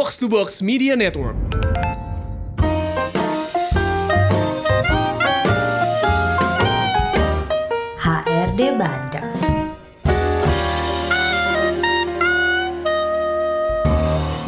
Box 0.00 0.16
to 0.16 0.32
Box 0.32 0.64
Media 0.64 0.96
Network. 0.96 1.36
HRD 8.00 8.60
Bandung. 8.80 9.28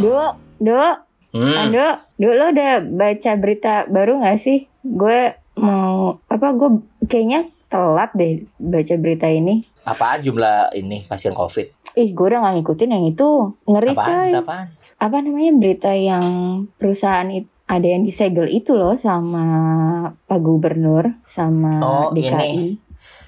Duk, 0.01 0.33
Duk, 0.57 0.97
Hmm. 1.37 1.53
Ando, 1.69 2.01
Duk 2.17 2.33
lo 2.33 2.49
udah 2.49 2.81
baca 2.89 3.33
berita 3.37 3.85
baru 3.93 4.25
gak 4.25 4.41
sih? 4.41 4.73
Gue 4.81 5.37
mau, 5.61 6.17
apa 6.33 6.57
gue 6.57 6.81
kayaknya 7.05 7.53
telat 7.69 8.09
deh 8.17 8.49
baca 8.57 8.95
berita 8.97 9.29
ini. 9.29 9.69
Apaan 9.85 10.25
jumlah 10.25 10.73
ini 10.73 11.05
pasien 11.05 11.37
COVID? 11.37 11.82
Ih, 11.93 12.11
gue 12.11 12.25
udah 12.25 12.41
gak 12.41 12.55
ngikutin 12.57 12.91
yang 12.91 13.05
itu. 13.05 13.29
Ngeri 13.65 13.93
Apaan? 13.93 14.07
coy. 14.09 14.31
Apaan? 14.35 14.67
Apa 14.97 15.17
namanya 15.19 15.53
berita 15.55 15.91
yang 15.93 16.25
perusahaan 16.75 17.29
it- 17.29 17.51
ada 17.65 17.85
yang 17.85 18.03
disegel 18.03 18.47
itu 18.47 18.73
loh 18.73 18.97
sama 18.97 19.45
Pak 20.25 20.41
Gubernur 20.41 21.21
sama 21.25 21.81
Oh, 21.81 22.09
DKI. 22.11 22.29
ini. 22.29 22.77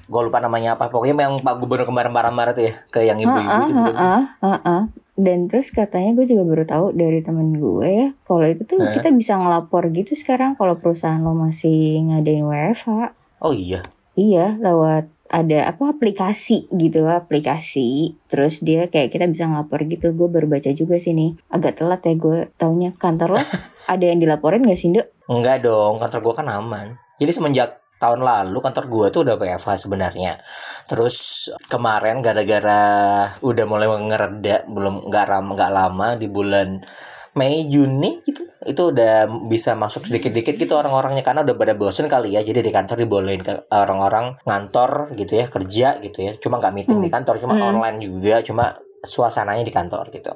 Gue 0.05 0.21
lupa 0.23 0.39
namanya 0.39 0.77
apa. 0.77 0.89
Pokoknya 0.89 1.25
yang 1.25 1.41
Pak 1.41 1.57
Gubernur 1.57 1.85
kemarin 1.85 2.13
marah-marah 2.13 2.53
tuh 2.53 2.65
ya. 2.65 2.75
Ke 2.87 3.03
yang 3.03 3.17
ibu-ibu 3.17 3.41
Heeh, 3.43 3.63
itu 3.63 3.73
bukan 3.75 3.89
sih? 3.91 4.01
heeh, 4.01 4.23
heeh. 4.43 4.83
Dan 5.15 5.39
terus 5.47 5.71
katanya 5.71 6.11
gue 6.13 6.27
juga 6.27 6.43
baru 6.43 6.65
tahu 6.65 6.87
dari 6.93 7.23
temen 7.23 7.55
gue 7.55 7.87
ya, 7.87 8.09
kalau 8.23 8.45
itu 8.45 8.65
tuh 8.65 8.83
Hah? 8.83 8.91
kita 8.91 9.09
bisa 9.11 9.39
ngelapor 9.39 9.87
gitu 9.91 10.13
sekarang 10.13 10.59
kalau 10.59 10.75
perusahaan 10.75 11.23
lo 11.23 11.33
masih 11.33 12.03
ngadain 12.05 12.43
WFH. 12.43 13.15
Oh 13.39 13.55
iya. 13.55 13.81
Iya, 14.15 14.59
lewat 14.63 15.15
ada 15.35 15.67
apa 15.67 15.91
aplikasi 15.91 16.71
gitu, 16.71 17.11
aplikasi. 17.11 18.15
Terus 18.31 18.63
dia 18.63 18.87
kayak 18.87 19.11
kita 19.11 19.27
bisa 19.27 19.51
ngelapor 19.51 19.83
gitu. 19.91 20.15
Gue 20.15 20.31
baru 20.31 20.47
baca 20.47 20.71
juga 20.71 20.95
sini. 21.03 21.35
Agak 21.51 21.83
telat 21.83 22.07
ya 22.07 22.15
gue 22.15 22.39
taunya. 22.55 22.95
Kantor 22.95 23.39
lo 23.39 23.43
ada 23.93 24.05
yang 24.05 24.23
dilaporin 24.23 24.63
gak 24.63 24.79
sih, 24.79 24.95
Nduk? 24.95 25.07
Enggak 25.27 25.67
dong, 25.67 25.99
kantor 25.99 26.21
gue 26.23 26.35
kan 26.39 26.47
aman. 26.47 26.87
Jadi 27.19 27.31
semenjak 27.35 27.85
tahun 27.99 28.21
lalu 28.27 28.59
kantor 28.59 28.85
gue 28.91 29.07
tuh 29.11 29.21
udah 29.27 29.35
WFH 29.39 29.89
sebenarnya. 29.89 30.39
Terus 30.87 31.49
kemarin 31.71 32.21
gara-gara 32.21 32.83
udah 33.41 33.65
mulai 33.65 33.89
ngereda, 33.89 34.69
belum 34.69 35.09
nggak 35.09 35.25
ram 35.25 35.47
nggak 35.55 35.73
lama 35.73 36.09
di 36.19 36.27
bulan 36.29 36.83
Mei 37.35 37.67
Juni 37.67 38.23
gitu. 38.23 38.43
Itu 38.65 38.95
udah 38.95 39.27
bisa 39.51 39.75
masuk 39.75 40.07
sedikit-dikit 40.07 40.55
gitu 40.55 40.75
orang-orangnya 40.79 41.27
karena 41.27 41.43
udah 41.43 41.55
pada 41.59 41.75
bosen 41.75 42.07
kali 42.07 42.35
ya. 42.35 42.41
Jadi 42.47 42.63
di 42.63 42.73
kantor 42.73 42.97
dibolehin 43.03 43.43
ke 43.43 43.67
orang-orang 43.75 44.39
ngantor 44.47 45.13
gitu 45.19 45.33
ya 45.39 45.47
kerja 45.51 45.89
gitu 45.99 46.19
ya. 46.23 46.33
Cuma 46.39 46.63
nggak 46.63 46.75
meeting 46.75 46.99
di 47.03 47.11
kantor 47.11 47.37
cuma 47.43 47.55
Hmm. 47.55 47.77
online 47.77 47.99
juga 48.03 48.43
cuma 48.43 48.75
suasananya 49.05 49.63
di 49.63 49.71
kantor 49.71 50.11
gitu. 50.11 50.33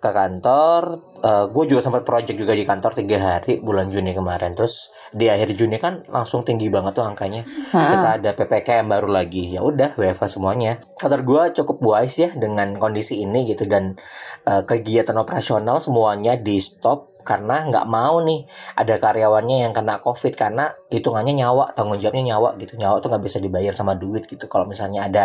Ke 0.00 0.10
kantor 0.10 0.82
gue 1.26 1.64
juga 1.66 1.80
sempat 1.82 2.06
project 2.06 2.38
juga 2.38 2.54
di 2.54 2.62
kantor 2.62 2.92
tiga 3.02 3.18
hari 3.18 3.58
bulan 3.58 3.90
Juni 3.90 4.14
kemarin. 4.14 4.54
Terus 4.54 4.92
di 5.10 5.26
akhir 5.26 5.56
Juni 5.56 5.80
kan 5.80 6.04
langsung 6.06 6.44
tinggi 6.44 6.68
banget 6.68 6.96
tuh 6.96 7.04
angkanya. 7.06 7.42
Ha-ha. 7.72 7.90
kita 7.90 8.08
ada 8.20 8.30
ppkm 8.36 8.86
baru 8.86 9.08
lagi. 9.10 9.50
Ya 9.50 9.64
udah 9.64 9.96
WFH 9.98 10.38
semuanya. 10.38 10.78
Kantor 11.00 11.20
gue 11.24 11.42
cukup 11.62 11.76
wise 11.82 12.16
ya 12.20 12.30
dengan 12.36 12.76
kondisi 12.76 13.22
ini 13.24 13.48
gitu. 13.48 13.66
Dan 13.66 13.96
eh, 14.44 14.62
kegiatan 14.62 15.16
operasional 15.16 15.82
semuanya 15.82 16.38
di 16.38 16.60
stop 16.62 17.15
karena 17.26 17.66
nggak 17.66 17.86
mau 17.90 18.22
nih 18.22 18.46
ada 18.78 18.94
karyawannya 19.02 19.66
yang 19.66 19.74
kena 19.74 19.98
covid 19.98 20.38
karena 20.38 20.70
hitungannya 20.86 21.34
nyawa 21.34 21.74
tanggung 21.74 21.98
jawabnya 21.98 22.38
nyawa 22.38 22.54
gitu. 22.62 22.78
Nyawa 22.78 23.02
tuh 23.02 23.10
nggak 23.10 23.24
bisa 23.26 23.42
dibayar 23.42 23.74
sama 23.74 23.98
duit 23.98 24.30
gitu. 24.30 24.46
Kalau 24.46 24.70
misalnya 24.70 25.10
ada 25.10 25.24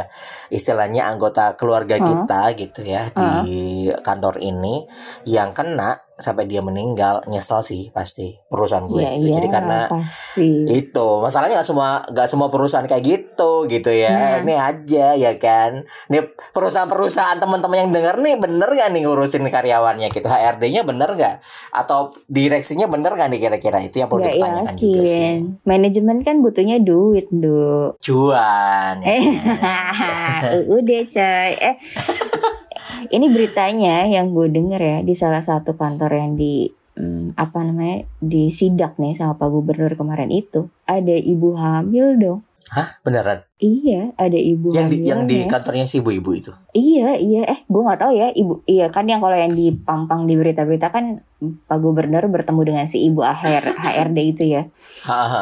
istilahnya 0.50 1.06
anggota 1.06 1.54
keluarga 1.54 2.02
Hah? 2.02 2.06
kita 2.10 2.42
gitu 2.58 2.82
ya 2.82 3.14
di 3.14 3.88
kantor 4.02 4.42
ini 4.42 4.90
yang 5.30 5.54
kena 5.54 6.11
sampai 6.22 6.46
dia 6.46 6.62
meninggal 6.62 7.26
nyesel 7.26 7.60
sih 7.60 7.90
pasti 7.90 8.38
perusahaan 8.46 8.84
gue 8.84 8.98
Iya, 8.98 9.12
gitu. 9.12 9.22
iya, 9.24 9.34
jadi 9.36 9.48
karena 9.50 9.80
pasti. 9.88 10.50
itu 10.72 11.08
masalahnya 11.18 11.56
nggak 11.56 11.68
semua 11.68 11.90
nggak 12.06 12.28
semua 12.28 12.48
perusahaan 12.48 12.86
kayak 12.86 13.04
gitu 13.04 13.52
gitu 13.66 13.90
ya 13.90 14.14
Hmm. 14.32 14.44
ini 14.44 14.54
aja 14.54 15.08
ya 15.14 15.34
kan 15.36 15.82
nih 16.08 16.22
perusahaan-perusahaan 16.52 17.38
teman-teman 17.38 17.78
yang 17.80 17.92
denger 17.92 18.16
nih 18.18 18.36
bener 18.38 18.70
gak 18.70 18.90
nih 18.90 19.02
ngurusin 19.02 19.44
karyawannya 19.44 20.08
gitu 20.08 20.24
HRD-nya 20.24 20.82
bener 20.82 21.10
gak 21.14 21.42
atau 21.70 22.00
direksinya 22.26 22.86
bener 22.86 23.12
gak 23.12 23.28
nih 23.28 23.42
kira-kira 23.42 23.80
itu 23.80 23.98
yang 23.98 24.08
perlu 24.08 24.22
Gak 24.22 24.36
dipertanyakan 24.36 24.76
juga 24.76 25.02
sih 25.02 25.18
yakin. 25.18 25.40
Manajemen 25.64 26.18
kan 26.20 26.36
butuhnya 26.40 26.78
duit, 26.78 27.28
Nduk. 27.28 27.98
cuan 27.98 28.96
ya 29.00 29.10
Eh, 29.12 29.24
kan? 29.58 30.42
udah 30.78 31.02
coy. 31.06 31.52
Eh, 31.58 31.76
ini 33.10 33.26
beritanya 33.34 34.06
yang 34.06 34.36
gue 34.36 34.52
denger 34.52 34.82
ya 34.82 34.98
di 35.02 35.14
salah 35.18 35.42
satu 35.42 35.74
kantor 35.74 36.12
yang 36.14 36.32
di 36.38 36.70
hmm, 37.00 37.34
apa 37.40 37.60
namanya 37.66 38.06
di 38.22 38.54
sidak 38.54 39.00
nih 39.02 39.18
sama 39.18 39.40
Pak 39.40 39.50
Gubernur 39.50 39.94
kemarin 39.98 40.30
itu 40.30 40.70
ada 40.86 41.16
ibu 41.16 41.58
hamil 41.58 42.20
dong. 42.22 42.42
Hah 42.72 43.04
beneran 43.04 43.44
Iya, 43.60 44.16
ada 44.16 44.40
ibu 44.40 44.72
yang 44.72 44.88
di 44.88 45.04
yang 45.04 45.22
di 45.28 45.44
kantornya 45.44 45.84
si 45.84 46.00
ibu-ibu 46.00 46.32
itu 46.32 46.52
Iya, 46.72 47.20
iya. 47.20 47.44
Eh, 47.44 47.60
gue 47.68 47.82
nggak 47.84 48.00
tahu 48.00 48.16
ya, 48.16 48.32
ibu. 48.32 48.64
Iya 48.64 48.88
kan 48.88 49.04
yang 49.12 49.20
kalau 49.20 49.36
yang 49.36 49.52
dipampang 49.52 50.24
di 50.24 50.40
berita-berita 50.40 50.88
kan 50.88 51.20
Pak 51.44 51.78
Gubernur 51.84 52.24
bertemu 52.32 52.62
dengan 52.64 52.86
si 52.88 53.04
ibu 53.04 53.20
HR 53.28 53.76
HRD 53.76 54.18
itu 54.24 54.44
ya. 54.56 54.72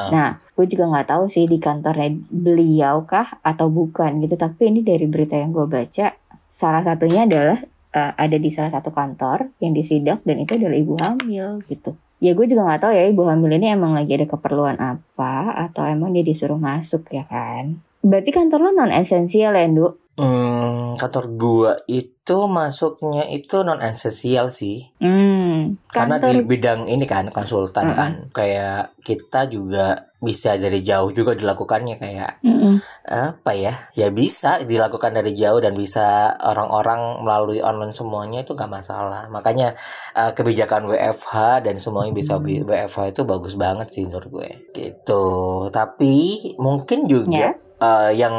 Nah, 0.10 0.42
gue 0.58 0.66
juga 0.66 0.90
nggak 0.90 1.08
tahu 1.14 1.24
sih 1.30 1.46
di 1.46 1.62
kantornya 1.62 2.18
beliau 2.34 3.06
kah 3.06 3.38
atau 3.46 3.70
bukan 3.70 4.26
gitu. 4.26 4.34
Tapi 4.34 4.74
ini 4.74 4.82
dari 4.82 5.06
berita 5.06 5.38
yang 5.38 5.54
gue 5.54 5.70
baca, 5.70 6.18
salah 6.50 6.84
satunya 6.84 7.30
adalah 7.30 7.62
eh, 7.94 8.14
ada 8.18 8.38
di 8.38 8.50
salah 8.50 8.74
satu 8.74 8.90
kantor 8.92 9.54
yang 9.62 9.72
disidak 9.78 10.26
dan 10.26 10.38
itu 10.42 10.58
adalah 10.58 10.78
ibu 10.78 10.94
hamil 11.00 11.64
gitu. 11.70 11.96
Ya 12.20 12.36
gue 12.36 12.46
juga 12.52 12.68
nggak 12.68 12.82
tahu 12.84 12.92
ya 12.92 13.04
ibu 13.08 13.24
hamil 13.24 13.56
ini 13.56 13.72
emang 13.72 13.96
lagi 13.96 14.20
ada 14.20 14.28
keperluan 14.28 14.76
apa 14.76 15.56
atau 15.70 15.88
emang 15.88 16.12
dia 16.12 16.26
disuruh 16.26 16.60
masuk 16.60 17.08
ya 17.16 17.24
kan. 17.24 17.80
Berarti 18.04 18.32
kantor 18.32 18.60
lo 18.60 18.72
non 18.76 18.92
esensial 18.92 19.56
ya, 19.56 19.68
Nduk? 19.68 20.09
Hmm, 20.20 21.00
kantor 21.00 21.26
gua 21.34 21.72
itu 21.88 22.38
masuknya 22.46 23.24
itu 23.26 23.64
non 23.64 23.80
esensial 23.80 24.52
sih. 24.52 24.84
Hmm, 25.00 25.80
karena 25.88 26.20
di 26.20 26.44
bidang 26.44 26.86
ini 26.86 27.08
kan 27.08 27.32
konsultan 27.32 27.88
Mm-mm. 27.88 27.96
kan. 27.96 28.12
Kayak 28.30 29.00
kita 29.00 29.48
juga 29.48 30.12
bisa 30.20 30.60
dari 30.60 30.84
jauh 30.84 31.10
juga 31.10 31.32
dilakukannya. 31.32 31.96
Kayak 31.96 32.44
Mm-mm. 32.44 32.84
apa 33.08 33.52
ya? 33.56 33.88
Ya 33.96 34.12
bisa 34.12 34.60
dilakukan 34.62 35.16
dari 35.16 35.32
jauh 35.34 35.58
dan 35.58 35.72
bisa 35.72 36.36
orang-orang 36.38 37.24
melalui 37.24 37.64
online 37.64 37.96
semuanya 37.96 38.44
itu 38.44 38.52
nggak 38.52 38.70
masalah. 38.70 39.32
Makanya 39.32 39.80
eh, 40.14 40.32
kebijakan 40.36 40.84
WFH 40.86 41.64
dan 41.64 41.80
semuanya 41.80 42.12
bisa 42.12 42.36
bi- 42.38 42.60
WFH 42.62 43.16
itu 43.16 43.22
bagus 43.24 43.56
banget 43.56 43.88
sih 43.90 44.04
menurut 44.04 44.28
gue. 44.30 44.50
Gitu. 44.76 45.24
Tapi 45.72 46.16
mungkin 46.60 47.08
juga 47.08 47.40
Ya. 47.40 47.50
eh, 47.80 48.12
yang 48.20 48.36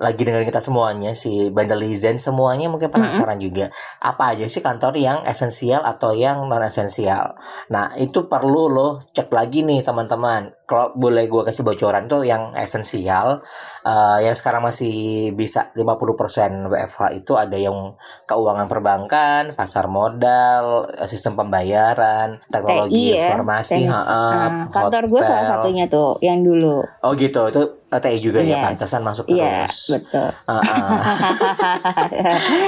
lagi 0.00 0.24
dengerin 0.24 0.48
kita 0.48 0.64
semuanya 0.64 1.12
si 1.12 1.52
Bandelizen 1.52 2.16
semuanya 2.16 2.72
mungkin 2.72 2.88
penasaran 2.88 3.36
juga. 3.36 3.68
Apa 4.00 4.32
aja 4.32 4.48
sih 4.48 4.64
kantor 4.64 4.96
yang 4.96 5.20
esensial 5.28 5.84
atau 5.84 6.16
yang 6.16 6.48
non 6.48 6.64
esensial 6.64 7.36
nah 7.68 7.92
itu 8.00 8.24
perlu 8.26 8.72
loh 8.72 9.04
cek 9.12 9.28
lagi 9.28 9.60
nih 9.60 9.84
teman-teman. 9.84 10.56
Kalau 10.64 10.94
boleh 10.94 11.26
gue 11.26 11.42
kasih 11.42 11.66
bocoran 11.66 12.06
tuh 12.06 12.22
yang 12.22 12.54
esensial 12.56 13.42
eh, 13.84 14.18
yang 14.24 14.32
sekarang 14.32 14.62
masih 14.64 15.30
bisa 15.34 15.68
50% 15.74 16.70
WFH 16.70 17.00
itu 17.12 17.32
ada 17.34 17.58
yang 17.58 17.98
keuangan 18.24 18.70
perbankan 18.70 19.42
pasar 19.52 19.90
modal 19.90 20.86
sistem 21.04 21.34
pembayaran 21.34 22.38
teknologi 22.48 22.94
TI 22.94 23.18
ya, 23.18 23.34
informasi 23.34 23.82
ha-ha, 23.84 24.22
Nah, 24.30 24.48
kantor 24.70 25.02
gue 25.10 25.20
salah 25.20 25.44
satunya 25.58 25.84
tuh 25.90 26.16
yang 26.22 26.40
dulu. 26.40 26.80
oh 27.02 27.12
gitu 27.18 27.50
itu 27.50 27.62
TI 27.92 28.18
juga 28.20 28.38
ya 28.38 28.54
Yes. 28.54 28.62
pantesan 28.62 29.02
masuk 29.02 29.26
Iya, 29.26 29.66
terus 29.66 29.98
betul. 29.98 30.30
Ha-ha. 30.46 30.76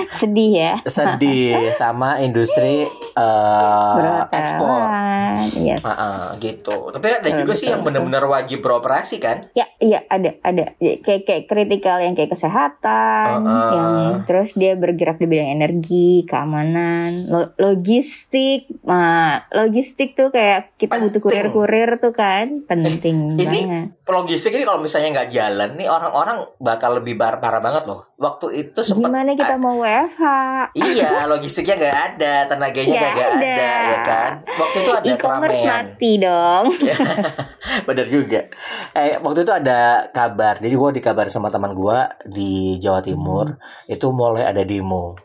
Sedih 0.19 0.51
ya. 0.53 0.73
sedih 0.85 1.71
sama 1.73 2.19
industri 2.19 2.87
Perhotelan. 3.15 4.29
ekspor. 4.33 4.83
Yes. 5.57 5.83
Ah, 5.85 6.35
gitu. 6.37 6.91
Tapi 6.91 7.07
ada 7.09 7.23
Betul, 7.23 7.39
juga 7.41 7.53
sih 7.53 7.67
betul, 7.67 7.73
yang 7.73 7.83
benar-benar 7.83 8.25
wajib 8.27 8.59
beroperasi 8.61 9.17
kan? 9.19 9.47
Ya, 9.53 9.67
iya 9.83 9.99
ada 10.07 10.39
ada 10.41 10.65
Ya, 10.79 10.97
kayak 10.97 11.23
kayak 11.25 11.43
kritikal 11.45 11.99
yang 11.99 12.15
kayak 12.15 12.31
kesehatan, 12.31 13.43
Heeh. 13.43 13.71
yang 13.73 13.95
terus 14.23 14.55
dia 14.55 14.73
bergerak 14.75 15.17
di 15.17 15.27
bidang 15.27 15.51
energi, 15.53 16.23
keamanan, 16.25 17.19
lo- 17.25 17.51
logistik. 17.57 18.71
Nah, 18.83 19.43
logistik 19.51 20.15
tuh 20.15 20.31
kayak 20.31 20.75
kita 20.77 20.95
butuh 20.97 21.11
Penting. 21.13 21.23
kurir-kurir 21.51 21.99
tuh 21.99 22.13
kan, 22.13 22.63
penting 22.65 23.35
Ini 23.35 23.43
banget. 23.43 23.87
logistik 24.05 24.53
ini 24.53 24.63
kalau 24.63 24.79
misalnya 24.79 25.09
nggak 25.13 25.31
jalan 25.31 25.71
nih 25.75 25.87
orang-orang 25.87 26.39
bakal 26.59 26.95
lebih 26.95 27.15
bar- 27.15 27.39
parah 27.39 27.59
banget 27.59 27.85
loh. 27.85 28.07
Waktu 28.17 28.47
itu 28.61 28.81
sempat 28.81 29.11
Gimana 29.11 29.35
kita 29.35 29.55
mau 29.57 29.79
WFH? 29.79 30.23
Iya, 30.75 31.27
logistiknya 31.27 31.75
nggak 31.77 31.99
ada, 32.09 32.35
tenaganya 32.47 32.87
Nggak 32.93 33.11
nggak 33.13 33.29
ada. 33.29 33.37
ada. 33.37 33.71
ya 33.85 33.99
kan? 34.01 34.33
Waktu 34.53 34.77
itu 34.79 34.91
ada 34.93 35.07
E-commerce 35.09 35.59
keramaian. 35.59 35.85
mati 35.89 36.13
dong. 36.19 36.65
Bener 37.89 38.07
juga. 38.07 38.41
Eh 38.93 39.19
waktu 39.19 39.43
itu 39.43 39.53
ada 39.53 39.72
kabar. 40.11 40.59
Jadi 40.61 40.75
gue 40.75 40.91
dikabar 41.03 41.27
sama 41.29 41.49
teman 41.53 41.73
gue 41.73 41.99
di 42.29 42.77
Jawa 42.83 43.01
Timur 43.01 43.57
itu 43.87 44.07
mulai 44.13 44.47
ada 44.49 44.63
demo. 44.65 45.17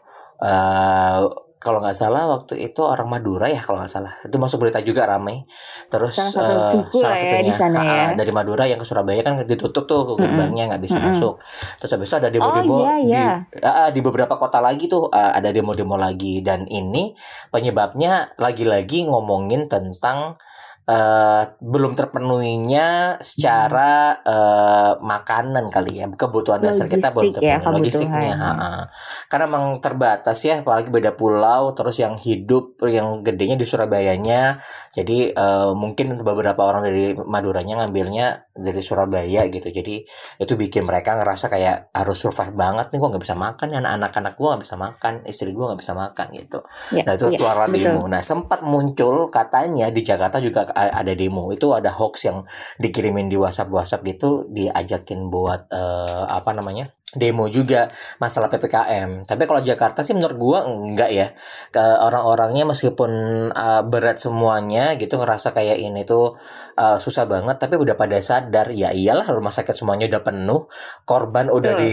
Eh 0.41 1.21
kalau 1.57 1.81
nggak 1.81 1.97
salah 1.97 2.29
waktu 2.29 2.69
itu 2.69 2.79
orang 2.85 3.09
Madura 3.09 3.49
ya 3.49 3.57
kalau 3.57 3.81
nggak 3.81 3.91
salah 3.91 4.13
itu 4.21 4.37
masuk 4.37 4.61
berita 4.61 4.77
juga 4.85 5.09
ramai 5.09 5.41
terus 5.89 6.13
Salah 6.13 6.31
satu 6.31 6.53
eh, 6.53 6.71
suku 6.71 6.97
lah 7.01 7.17
ya 7.17 7.39
di 7.41 7.53
sana 7.53 7.79
ah, 7.81 7.85
ya. 7.89 8.05
dari 8.13 8.31
Madura 8.31 8.63
yang 8.69 8.77
ke 8.77 8.85
Surabaya 8.85 9.25
kan 9.25 9.41
ditutup 9.41 9.89
tuh 9.89 10.05
ke 10.05 10.13
gerbangnya 10.21 10.69
nggak 10.69 10.83
bisa 10.85 11.01
Mm-mm. 11.01 11.17
masuk 11.17 11.41
terus 11.81 11.91
habis 11.97 12.07
itu 12.07 12.17
ada 12.21 12.29
demo-demo 12.29 12.75
Oh, 12.77 12.85
iya, 12.85 12.95
di 13.01 13.09
iya. 13.09 13.29
ah, 13.65 13.69
ah, 13.83 13.89
di 13.89 13.99
beberapa 14.05 14.37
kota 14.37 14.61
lagi 14.61 14.85
tuh 14.85 15.09
ah, 15.09 15.33
ada 15.33 15.49
demo-demo 15.49 15.97
lagi 15.97 16.45
dan 16.45 16.69
ini 16.69 17.17
penyebabnya 17.49 18.37
lagi-lagi 18.37 19.09
ngomongin 19.09 19.65
tentang 19.65 20.37
eh, 20.87 21.43
belum 21.59 21.93
terpenuhinya 21.93 23.19
secara 23.19 24.23
eh, 24.23 24.91
makanan 25.03 25.67
kali 25.67 25.99
ya 25.99 26.07
kebutuhan 26.07 26.63
dasar 26.63 26.87
kita 26.87 27.11
belum 27.11 27.35
Logistik 27.35 27.43
ya, 27.43 27.59
terpenuhi 27.59 27.77
logistiknya 27.83 28.33
kebutuhan. 28.33 28.57
ha, 28.57 28.67
ha. 28.71 28.83
karena 29.27 29.45
emang 29.51 29.65
terbatas 29.83 30.37
ya 30.47 30.55
apalagi 30.63 30.89
beda 30.89 31.11
pulau 31.13 31.75
terus 31.75 31.99
yang 31.99 32.15
hidup 32.15 32.79
yang 32.87 33.21
gedenya 33.21 33.59
di 33.59 33.65
Surabayanya 33.67 34.57
jadi 34.95 35.35
eh, 35.35 35.71
mungkin 35.75 36.23
beberapa 36.23 36.63
orang 36.63 36.87
dari 36.87 37.13
Maduranya 37.13 37.83
ngambilnya 37.83 38.55
dari 38.55 38.81
Surabaya 38.81 39.45
gitu 39.51 39.69
jadi 39.69 40.01
itu 40.41 40.53
bikin 40.57 40.87
mereka 40.87 41.19
ngerasa 41.19 41.51
kayak 41.51 41.91
harus 41.93 42.17
survive 42.17 42.55
banget 42.55 42.89
nih 42.89 42.97
gua 42.97 43.09
nggak 43.13 43.23
bisa 43.27 43.35
makan 43.37 43.67
ya 43.69 43.79
anak-anak 43.83 44.33
gua 44.33 44.55
nggak 44.55 44.63
bisa 44.65 44.75
makan 44.79 45.13
istri 45.29 45.51
gua 45.53 45.73
nggak 45.73 45.81
bisa 45.83 45.93
makan 45.93 46.27
gitu 46.33 46.59
Ya, 46.93 47.03
Nah 47.03 47.13
itu 47.19 47.25
ya, 47.33 47.37
keluar 47.39 47.57
demo. 47.67 48.03
Nah 48.07 48.21
sempat 48.23 48.63
muncul 48.63 49.27
katanya 49.27 49.91
di 49.91 50.01
Jakarta 50.01 50.39
juga 50.39 50.63
ada 50.77 51.13
demo. 51.17 51.49
Itu 51.49 51.73
ada 51.73 51.89
hoax 51.89 52.29
yang 52.29 52.45
dikirimin 52.77 53.27
di 53.27 53.35
WhatsApp 53.35 53.73
WhatsApp 53.73 54.05
gitu 54.05 54.45
diajakin 54.53 55.27
buat 55.33 55.67
eh, 55.73 56.25
apa 56.29 56.53
namanya 56.53 56.93
demo 57.15 57.47
juga 57.47 57.87
masalah 58.21 58.51
ppkm. 58.51 59.23
Tapi 59.23 59.43
kalau 59.47 59.63
Jakarta 59.63 60.03
sih 60.03 60.13
menurut 60.13 60.37
gua 60.37 60.59
enggak 60.67 61.11
ya. 61.11 61.27
Ke 61.71 61.81
orang-orangnya 61.81 62.67
meskipun 62.67 63.11
eh, 63.51 63.81
berat 63.87 64.21
semuanya 64.21 64.93
gitu 64.99 65.17
ngerasa 65.17 65.55
kayak 65.55 65.81
ini 65.81 66.03
tuh 66.03 66.37
eh, 66.77 66.97
susah 67.01 67.25
banget. 67.25 67.57
Tapi 67.57 67.75
udah 67.79 67.95
pada 67.95 68.19
sadar 68.19 68.69
ya 68.71 68.93
iyalah 68.93 69.27
rumah 69.31 69.51
sakit 69.51 69.73
semuanya 69.73 70.07
udah 70.11 70.23
penuh. 70.23 70.61
Korban 71.07 71.49
udah 71.49 71.73
Betul. 71.75 71.83
di 71.83 71.91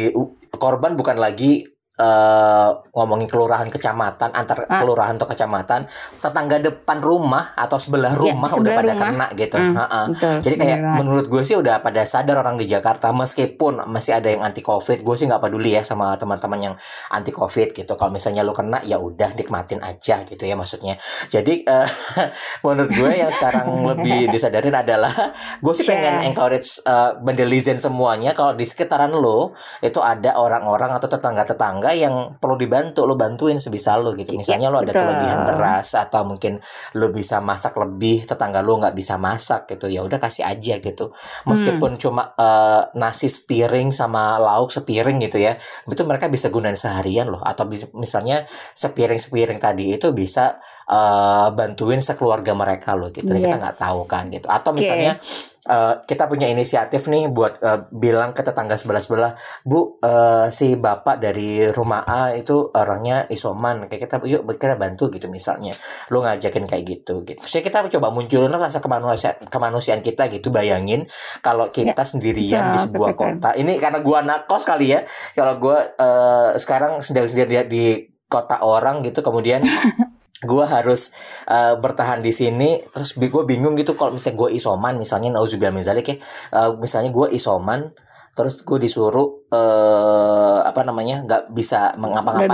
korban 0.54 0.94
bukan 0.94 1.18
lagi 1.18 1.73
eh 1.94 2.68
ngomongin 2.90 3.24
kelurahan 3.24 3.66
kecamatan 3.66 4.30
antar 4.30 4.64
Ah. 4.64 4.80
kelurahan 4.80 5.14
atau 5.14 5.26
kecamatan 5.26 5.86
tetangga 6.12 6.58
depan 6.58 6.98
rumah 6.98 7.54
atau 7.54 7.76
sebelah 7.76 8.10
Ya, 8.10 8.18
rumah 8.32 8.50
udah 8.50 8.58
sebelah 8.60 8.76
pada 8.76 8.92
rumah. 8.92 9.06
kena 9.06 9.26
gitu 9.36 9.56
Hmm, 9.56 9.74
Ha-ha. 9.76 10.00
Betul. 10.08 10.36
jadi 10.40 10.54
kayak 10.56 10.70
bener 10.72 10.82
banget. 10.84 10.98
menurut 10.98 11.26
gue 11.28 11.42
sih 11.44 11.54
udah 11.54 11.76
pada 11.80 12.02
sadar 12.04 12.36
orang 12.36 12.56
di 12.56 12.66
Jakarta 12.66 13.10
meskipun 13.10 13.86
masih 13.86 14.12
ada 14.12 14.28
yang 14.28 14.42
anti 14.42 14.58
covid 14.60 15.00
gue 15.00 15.14
sih 15.14 15.24
nggak 15.24 15.38
peduli 15.40 15.70
ya 15.70 15.82
sama 15.82 16.14
teman-teman 16.14 16.58
yang 16.60 16.74
anti 17.08 17.30
covid 17.30 17.70
gitu 17.72 17.92
kalau 17.92 18.10
misalnya 18.10 18.42
lu 18.42 18.50
kena 18.50 18.82
ya 18.82 18.96
udah 18.96 19.30
nikmatin 19.32 19.78
aja 19.80 20.22
gitu 20.24 20.42
ya 20.42 20.54
maksudnya 20.54 20.98
jadi 21.28 21.54
eh, 21.62 21.88
menurut 22.64 22.90
gue 22.90 23.10
yang 23.12 23.30
sekarang 23.30 23.70
lebih 23.90 24.28
disadarin 24.28 24.74
adalah 24.76 25.14
gue 25.56 25.72
sih 25.72 25.84
pengen 25.84 26.14
Share. 26.16 26.26
encourage 26.26 26.70
eh, 26.80 27.10
bandelizen 27.16 27.78
semuanya 27.78 28.32
kalau 28.32 28.50
di 28.52 28.64
sekitaran 28.64 29.10
lo 29.10 29.54
itu 29.80 30.00
ada 30.00 30.34
orang-orang 30.34 30.90
atau 30.92 31.06
tetangga-tetangga 31.08 31.83
yang 31.92 32.40
perlu 32.40 32.56
dibantu 32.56 33.04
lo 33.04 33.18
bantuin 33.18 33.60
sebisa 33.60 33.98
lo 33.98 34.16
gitu. 34.16 34.32
Misalnya 34.32 34.72
lo 34.72 34.80
ada 34.80 34.94
betul. 34.94 35.04
kelebihan 35.04 35.40
beras 35.44 35.92
atau 35.92 36.24
mungkin 36.24 36.62
lo 36.96 37.10
bisa 37.12 37.42
masak 37.44 37.76
lebih 37.76 38.24
tetangga 38.24 38.64
lo 38.64 38.80
nggak 38.80 38.96
bisa 38.96 39.20
masak 39.20 39.68
gitu 39.68 39.90
ya 39.90 40.00
udah 40.00 40.16
kasih 40.16 40.48
aja 40.48 40.80
gitu. 40.80 41.12
Meskipun 41.44 41.98
cuma 42.00 42.32
eh, 42.38 42.82
nasi 42.96 43.28
sepiring 43.28 43.90
sama 43.90 44.38
lauk 44.38 44.70
sepiring 44.70 45.18
gitu 45.20 45.36
ya 45.42 45.58
itu 45.84 46.02
mereka 46.06 46.30
bisa 46.30 46.48
gunain 46.48 46.78
seharian 46.78 47.28
loh. 47.28 47.42
Atau 47.44 47.66
misalnya 47.92 48.46
sepiring 48.72 49.18
sepiring 49.18 49.58
tadi 49.60 49.98
itu 49.98 50.14
bisa 50.14 50.56
eh, 50.86 51.48
bantuin 51.52 51.98
sekeluarga 52.00 52.54
mereka 52.54 52.94
loh 52.94 53.10
gitu. 53.10 53.26
Dan 53.26 53.42
kita 53.42 53.56
Yes. 53.58 53.62
nggak 53.66 53.78
tahu 53.82 54.00
kan 54.06 54.30
gitu. 54.30 54.46
Atau 54.46 54.70
misalnya 54.72 55.18
eh, 55.68 55.94
kita 56.04 56.28
punya 56.28 56.48
inisiatif 56.48 57.08
nih 57.08 57.28
buat 57.32 57.60
eh, 57.60 57.80
bilang 57.92 58.36
ke 58.36 58.44
tetangga 58.44 58.76
sebelah 58.76 59.02
sebelah 59.02 59.32
bu 59.64 59.98
eh, 60.00 60.46
si 60.52 60.76
bapak 60.76 61.20
dari 61.20 61.68
rumah 61.72 62.04
A 62.04 62.32
itu 62.36 62.70
orangnya 62.72 63.24
isoman 63.32 63.88
kayak 63.88 64.08
kita 64.08 64.16
yuk 64.28 64.44
kita 64.56 64.76
bantu 64.76 65.10
gitu 65.10 65.26
misalnya. 65.32 65.72
Lu 66.12 66.20
ngajakin 66.24 66.64
kayak 66.68 66.84
gitu 66.84 67.24
gitu. 67.24 67.40
So 67.44 67.60
kita 67.60 67.86
coba 67.88 68.12
munculin 68.12 68.52
rasa 68.54 68.80
kemanusiaan 68.84 69.48
kemanusiaan 69.48 70.00
kita 70.04 70.28
gitu 70.30 70.48
bayangin 70.52 71.08
kalau 71.40 71.68
kita 71.68 72.04
sendirian 72.04 72.76
di 72.76 72.78
sebuah 72.80 73.16
PPKM. 73.16 73.40
kota. 73.40 73.50
Ini 73.58 73.72
karena 73.80 73.98
gua 74.04 74.22
anak 74.24 74.46
kos 74.46 74.64
kali 74.68 74.94
ya. 74.94 75.00
Kalau 75.34 75.56
gua 75.58 75.78
eh, 75.96 76.50
sekarang 76.60 77.00
sedang 77.00 77.26
sendiri 77.28 77.66
di 77.66 78.14
kota 78.28 78.64
orang 78.64 79.04
gitu 79.04 79.22
kemudian 79.22 79.62
gua 80.44 80.68
harus 80.68 81.12
eh, 81.48 81.74
bertahan 81.76 82.20
di 82.20 82.32
sini 82.32 82.80
terus 82.92 83.16
gue 83.16 83.44
bingung 83.44 83.74
gitu 83.74 83.96
kalau 83.96 84.16
misalnya 84.16 84.36
gue 84.46 84.50
isoman 84.56 84.94
misalnya 84.96 85.34
nauzubillah 85.36 85.74
min 85.74 85.84
zalik 85.84 86.06
ya. 86.08 86.16
Eh, 86.54 86.70
misalnya 86.78 87.10
gue 87.10 87.32
isoman 87.36 87.90
terus 88.34 88.60
gue 88.66 88.78
disuruh 88.82 89.43
eh 89.54 90.58
apa 90.64 90.80
namanya 90.82 91.22
nggak 91.22 91.42
bisa 91.54 91.94
mengapa-ngapain. 91.94 92.50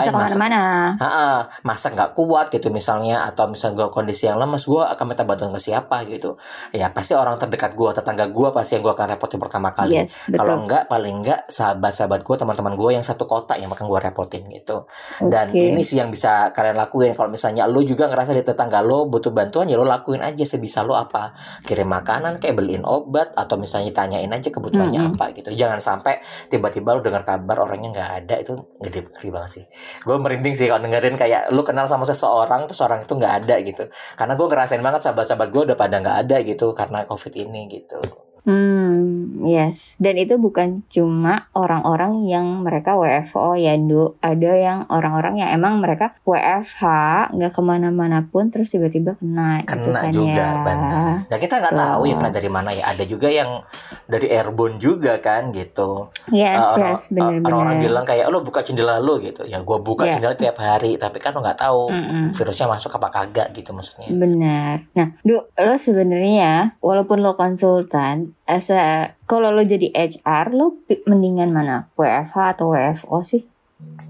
Ha-ha, 1.01 1.49
masak 1.65 1.97
nggak 1.97 2.13
kuat 2.13 2.53
gitu 2.53 2.69
misalnya 2.69 3.25
atau 3.25 3.49
misalnya 3.49 3.87
gue 3.87 3.89
kondisi 3.89 4.29
yang 4.29 4.37
lemes 4.37 4.69
gue 4.69 4.83
akan 4.83 5.05
minta 5.09 5.25
bantuan 5.25 5.55
ke 5.57 5.61
siapa 5.63 6.05
gitu. 6.05 6.37
Ya 6.77 6.93
pasti 6.93 7.17
orang 7.17 7.41
terdekat 7.41 7.73
gue 7.73 7.91
tetangga 7.97 8.29
gue 8.29 8.49
pasti 8.53 8.77
yang 8.77 8.85
gue 8.85 8.93
akan 8.93 9.17
repotin 9.17 9.41
pertama 9.41 9.73
kali. 9.73 10.05
Yes, 10.05 10.29
kalau 10.29 10.67
enggak 10.67 10.85
paling 10.93 11.25
enggak 11.25 11.49
sahabat-sahabat 11.49 12.21
gue 12.21 12.37
teman-teman 12.37 12.75
gue 12.77 12.91
yang 13.01 13.05
satu 13.07 13.25
kota 13.25 13.57
yang 13.57 13.73
akan 13.73 13.87
gue 13.89 14.01
repotin 14.05 14.43
gitu. 14.53 14.85
Dan 15.23 15.49
Oke. 15.49 15.73
ini 15.73 15.81
sih 15.81 15.97
yang 15.97 16.13
bisa 16.13 16.53
kalian 16.53 16.77
lakuin. 16.77 17.17
Kalau 17.17 17.33
misalnya 17.33 17.65
lo 17.65 17.81
juga 17.81 18.11
ngerasa 18.11 18.37
di 18.37 18.45
tetangga 18.45 18.85
lo 18.85 19.09
butuh 19.09 19.33
bantuan 19.33 19.71
ya 19.71 19.81
lo 19.81 19.87
lakuin 19.89 20.21
aja 20.21 20.45
sebisa 20.45 20.85
lo 20.85 20.99
apa. 20.99 21.33
Kirim 21.65 21.89
makanan 21.89 22.37
kayak 22.43 22.61
beliin 22.61 22.85
obat 22.85 23.33
atau 23.33 23.57
misalnya 23.57 23.95
tanyain 23.95 24.29
aja 24.29 24.51
kebutuhannya 24.53 25.01
Mm-mm. 25.01 25.17
apa 25.17 25.25
gitu. 25.33 25.55
Jangan 25.57 25.81
sampai 25.81 26.21
tiba-tiba 26.53 26.90
lo 26.97 27.03
dengar 27.05 27.23
kabar 27.23 27.57
orangnya 27.63 27.91
nggak 27.95 28.11
ada 28.25 28.35
itu 28.41 28.53
ngeri, 28.83 29.01
ngeri 29.07 29.29
banget 29.31 29.51
sih. 29.51 29.65
Gue 30.03 30.17
merinding 30.17 30.55
sih 30.57 30.67
kalau 30.71 30.83
dengerin 30.83 31.17
kayak 31.19 31.53
lu 31.55 31.63
kenal 31.67 31.87
sama 31.87 32.09
seseorang 32.09 32.67
terus 32.71 32.81
orang 32.83 33.05
itu 33.05 33.13
nggak 33.15 33.35
ada 33.45 33.57
gitu. 33.63 33.85
Karena 34.19 34.33
gue 34.39 34.47
ngerasain 34.47 34.83
banget 34.83 35.01
sahabat-sahabat 35.07 35.49
gue 35.51 35.63
udah 35.73 35.77
pada 35.79 35.97
nggak 36.01 36.17
ada 36.29 36.37
gitu 36.47 36.73
karena 36.73 37.05
covid 37.07 37.35
ini 37.37 37.67
gitu 37.69 38.30
Hmm, 38.43 38.97
yes. 39.43 39.97
Dan 39.97 40.17
itu 40.17 40.37
bukan 40.37 40.83
cuma 40.87 41.49
orang-orang 41.53 42.25
yang 42.25 42.61
mereka 42.61 42.95
WFO 42.95 43.55
ya, 43.55 43.75
Ndu. 43.75 44.17
Ada 44.19 44.53
yang 44.55 44.79
orang-orang 44.87 45.39
yang 45.39 45.51
emang 45.53 45.79
mereka 45.79 46.17
WFH, 46.23 46.83
nggak 47.31 47.53
ke 47.53 47.61
mana-mana 47.61 48.25
pun, 48.25 48.49
terus 48.49 48.69
tiba-tiba 48.69 49.15
kena. 49.15 49.63
gitu 49.63 49.71
kena 49.71 50.01
kan 50.01 50.11
juga 50.11 50.47
ya. 50.47 50.63
benar 50.63 51.15
nah 51.23 51.39
kita 51.39 51.55
nggak 51.57 51.75
tahu 51.75 52.03
ya 52.05 52.15
kena 52.15 52.31
dari 52.31 52.49
mana 52.49 52.71
ya 52.71 52.85
ada 52.87 53.03
juga 53.03 53.27
yang 53.27 53.63
dari 54.05 54.27
airborne 54.29 54.77
juga 54.77 55.19
kan 55.19 55.51
gitu 55.51 56.11
Yes, 56.29 56.53
Eh, 56.53 56.67
orang, 56.71 56.91
yes, 56.91 57.03
bener-bener. 57.09 57.53
orang 57.53 57.77
bilang 57.79 58.05
kayak 58.05 58.27
lo 58.27 58.41
buka 58.41 58.61
jendela 58.61 58.99
lo 58.99 59.19
gitu 59.19 59.45
ya 59.45 59.59
gue 59.59 59.79
buka 59.79 60.05
Iya. 60.05 60.13
jendela 60.17 60.35
tiap 60.35 60.57
hari 60.57 60.97
tapi 60.97 61.19
kan 61.19 61.33
lo 61.33 61.41
nggak 61.41 61.59
tahu 61.59 61.83
Mm-mm. 61.89 62.25
virusnya 62.33 62.67
masuk 62.69 62.91
apa 62.93 63.09
kagak 63.11 63.49
gitu 63.53 63.71
maksudnya 63.71 64.09
Benar. 64.11 64.77
Nah, 64.93 65.09
Du, 65.21 65.37
lo 65.39 65.75
sebenarnya 65.77 66.51
walaupun 66.79 67.21
lo 67.21 67.35
konsultan, 67.35 68.35
as 68.51 68.67
a- 68.69 69.15
kalau 69.25 69.49
lo 69.49 69.63
jadi 69.63 69.89
HR, 69.89 70.51
lo 70.51 70.75
mendingan 71.05 71.51
mana? 71.51 71.87
WFH 71.95 72.35
atau 72.53 72.75
WFO 72.75 73.23
sih? 73.23 73.47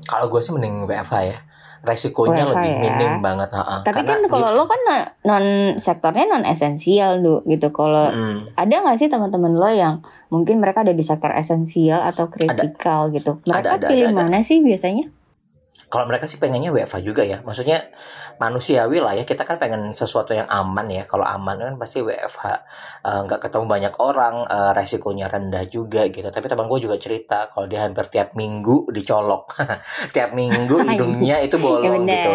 kalau 0.02 0.26
gue 0.26 0.40
sih 0.40 0.50
mending 0.50 0.82
WFH 0.82 1.14
ya 1.23 1.38
resikonya 1.80 2.42
WFH 2.42 2.50
lebih 2.52 2.73
ya. 2.73 2.80
minim 2.82 3.12
banget 3.20 3.49
ha-ha. 3.52 3.80
Tapi 3.80 4.02
Karena 4.02 4.11
kan 4.11 4.20
kalau 4.28 4.49
di- 4.49 4.56
lo 4.56 4.64
kan 4.66 4.80
non, 5.23 5.44
sektornya 5.76 6.25
non 6.26 6.44
esensial, 6.44 7.23
Du, 7.23 7.40
gitu. 7.47 7.70
Kalau 7.70 8.11
Mm. 8.11 8.52
ada 8.52 8.75
nggak 8.75 8.99
sih 8.99 9.09
teman-teman 9.09 9.54
lo 9.54 9.64
yang 9.66 10.02
mungkin 10.28 10.59
mereka 10.59 10.82
ada 10.82 10.90
di 10.90 11.00
sektor 11.00 11.30
esensial 11.30 12.02
atau 12.02 12.28
kritikal 12.28 13.09
gitu? 13.09 13.40
Mereka 13.42 13.56
Ada, 13.56 13.70
ada, 13.76 13.87
pilih 13.88 14.06
ada, 14.06 14.12
ada. 14.12 14.20
mana 14.20 14.38
sih 14.40 14.61
biasanya? 14.61 15.09
Kalau 15.90 16.06
mereka 16.06 16.25
sih 16.25 16.38
pengennya 16.38 16.70
WFH 16.70 17.02
juga 17.02 17.20
ya. 17.20 17.42
Maksudnya 17.42 17.90
manusiawi 18.38 19.02
lah 19.02 19.12
ya. 19.12 19.25
Kita 19.25 19.42
kan 19.42 19.59
pengen 19.59 19.90
sesuatu 19.90 20.30
yang 20.30 20.47
aman 20.47 20.87
ya. 20.87 21.02
Kalau 21.02 21.26
aman 21.26 21.59
kan 21.59 21.75
pasti 21.76 21.99
WFH 22.00 22.47
Eh, 23.00 23.20
nggak 23.25 23.40
ketemu 23.42 23.64
banyak 23.66 23.94
orang 23.97 24.44
eh, 24.44 24.70
resikonya 24.70 25.26
rendah 25.26 25.64
juga 25.64 26.06
gitu. 26.06 26.28
Tapi 26.28 26.47
teman 26.47 26.68
gue 26.68 26.78
juga 26.78 26.94
cerita 26.94 27.49
kalau 27.49 27.64
dia 27.64 27.82
hampir 27.82 28.06
tiap 28.06 28.32
minggu 28.32 28.87
dicolok. 28.88 29.56
Tiap 30.14 30.30
minggu 30.30 30.76
hidungnya 30.88 31.40
itu 31.40 31.56
bolong 31.56 32.04
Ya 32.04 32.23
gitu. 32.23 32.32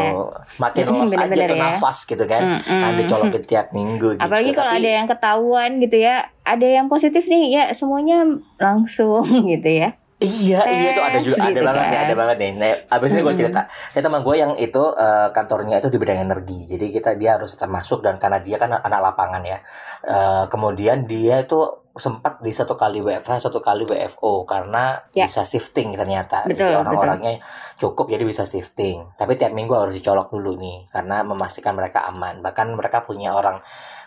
Makin 0.58 0.84
los 0.90 1.14
aja 1.14 1.32
tuh 1.46 1.56
ya. 1.56 1.64
nafas 1.72 1.98
gitu 2.04 2.26
kan. 2.26 2.42
Mm-mm. 2.60 2.82
kan 2.82 2.92
dicolokin 2.96 3.44
tiap 3.46 3.68
minggu 3.72 4.18
gitu. 4.18 4.26
Apalagi 4.26 4.52
kalau 4.52 4.72
Tapi- 4.74 4.82
ada 4.82 4.90
yang 4.92 5.08
ketahuan 5.08 5.72
gitu 5.80 5.98
ya, 5.98 6.16
ada 6.44 6.68
yang 6.68 6.86
positif 6.86 7.24
nih, 7.26 7.54
ya 7.54 7.64
semuanya 7.72 8.26
langsung 8.60 9.24
gitu 9.54 9.70
ya. 9.70 9.96
Iya, 10.26 10.60
iya 10.66 10.90
itu 10.90 11.02
ada 11.02 11.20
juga 11.20 11.36
Tes 11.36 11.44
ada 11.44 11.50
gitu 11.52 11.62
banget 11.64 11.84
nih, 11.84 11.92
kan. 11.92 12.04
ada 12.04 12.14
banget 12.16 12.38
nih. 12.38 12.52
Nah, 12.56 12.72
abis 12.92 13.10
ini 13.10 13.16
gue 13.16 13.28
Mm-mm. 13.28 13.40
cerita, 13.40 13.62
ya 13.92 14.00
teman 14.00 14.22
gue 14.22 14.36
yang 14.36 14.52
itu 14.56 14.84
eh, 14.96 15.28
kantornya 15.30 15.76
itu 15.78 15.88
di 15.88 15.98
bidang 15.98 16.20
energi, 16.20 16.60
jadi 16.68 16.86
kita 16.92 17.10
dia 17.16 17.36
harus 17.36 17.54
tetap 17.54 17.70
masuk 17.70 18.00
dan 18.00 18.16
karena 18.16 18.40
dia 18.40 18.58
kan 18.58 18.74
anak 18.74 19.00
lapangan 19.04 19.42
ya, 19.42 19.60
Eh, 20.02 20.46
kemudian 20.48 21.06
dia 21.06 21.42
itu 21.42 21.58
sempat 21.92 22.38
di 22.38 22.52
satu 22.52 22.76
kali 22.76 23.00
WFH 23.00 23.40
satu 23.42 23.58
kali 23.58 23.82
WFO 23.84 24.44
karena 24.44 25.00
Ya. 25.16 25.26
bisa 25.26 25.42
shifting 25.42 25.96
ternyata 25.96 26.44
Betul, 26.44 26.62
jadi 26.62 26.76
orang-orangnya 26.78 27.40
cukup 27.74 28.12
jadi 28.12 28.22
bisa 28.22 28.44
shifting 28.44 29.16
tapi 29.16 29.34
tiap 29.34 29.50
minggu 29.50 29.72
harus 29.72 29.96
dicolok 29.96 30.28
dulu 30.30 30.60
nih 30.60 30.92
karena 30.92 31.24
memastikan 31.24 31.72
mereka 31.72 32.04
aman 32.06 32.44
bahkan 32.44 32.68
mereka 32.70 33.02
punya 33.02 33.32
orang 33.32 33.64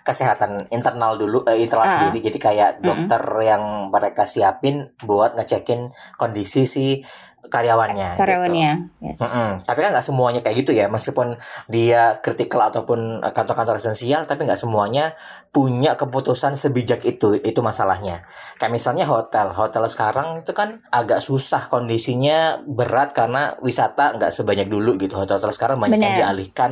kesehatan 0.09 0.73
internal 0.73 1.21
dulu 1.21 1.45
eh, 1.45 1.61
internal 1.61 1.85
Ah. 1.85 1.93
sendiri 2.09 2.33
jadi 2.33 2.39
kayak 2.41 2.71
dokter 2.81 3.21
yang 3.45 3.93
mereka 3.93 4.25
siapin 4.25 4.89
buat 5.05 5.37
ngecekin 5.37 5.93
kondisi 6.17 6.65
si 6.65 6.87
karyawannya 7.47 8.15
gitu. 8.15 8.21
karyawannya 8.21 8.73
Yes. 8.99 9.15
Mm-mm. 9.23 9.51
Tapi 9.63 9.79
kan 9.79 9.91
nggak 9.95 10.07
semuanya 10.07 10.41
kayak 10.43 10.57
gitu 10.67 10.75
ya, 10.75 10.91
meskipun 10.91 11.39
dia 11.71 12.19
kritikal 12.19 12.67
ataupun 12.67 13.23
eh, 13.23 13.31
kantor-kantor 13.31 13.79
esensial, 13.79 14.27
tapi 14.27 14.43
nggak 14.43 14.59
semuanya 14.59 15.15
punya 15.55 15.95
keputusan 15.95 16.59
sebijak 16.59 17.07
itu. 17.07 17.39
Itu 17.39 17.63
masalahnya. 17.63 18.27
Kayak 18.59 18.73
misalnya 18.75 19.07
hotel, 19.07 19.55
hotel 19.55 19.87
sekarang 19.87 20.43
itu 20.43 20.51
kan 20.51 20.83
agak 20.91 21.23
susah 21.23 21.71
kondisinya 21.71 22.59
berat 22.67 23.15
karena 23.15 23.55
wisata 23.63 24.19
nggak 24.19 24.35
sebanyak 24.35 24.67
dulu 24.67 24.99
gitu. 24.99 25.15
Hotel-hotel 25.15 25.55
sekarang 25.55 25.79
banyak 25.79 26.03
yang 26.03 26.15
Benar. 26.19 26.23
dialihkan 26.35 26.71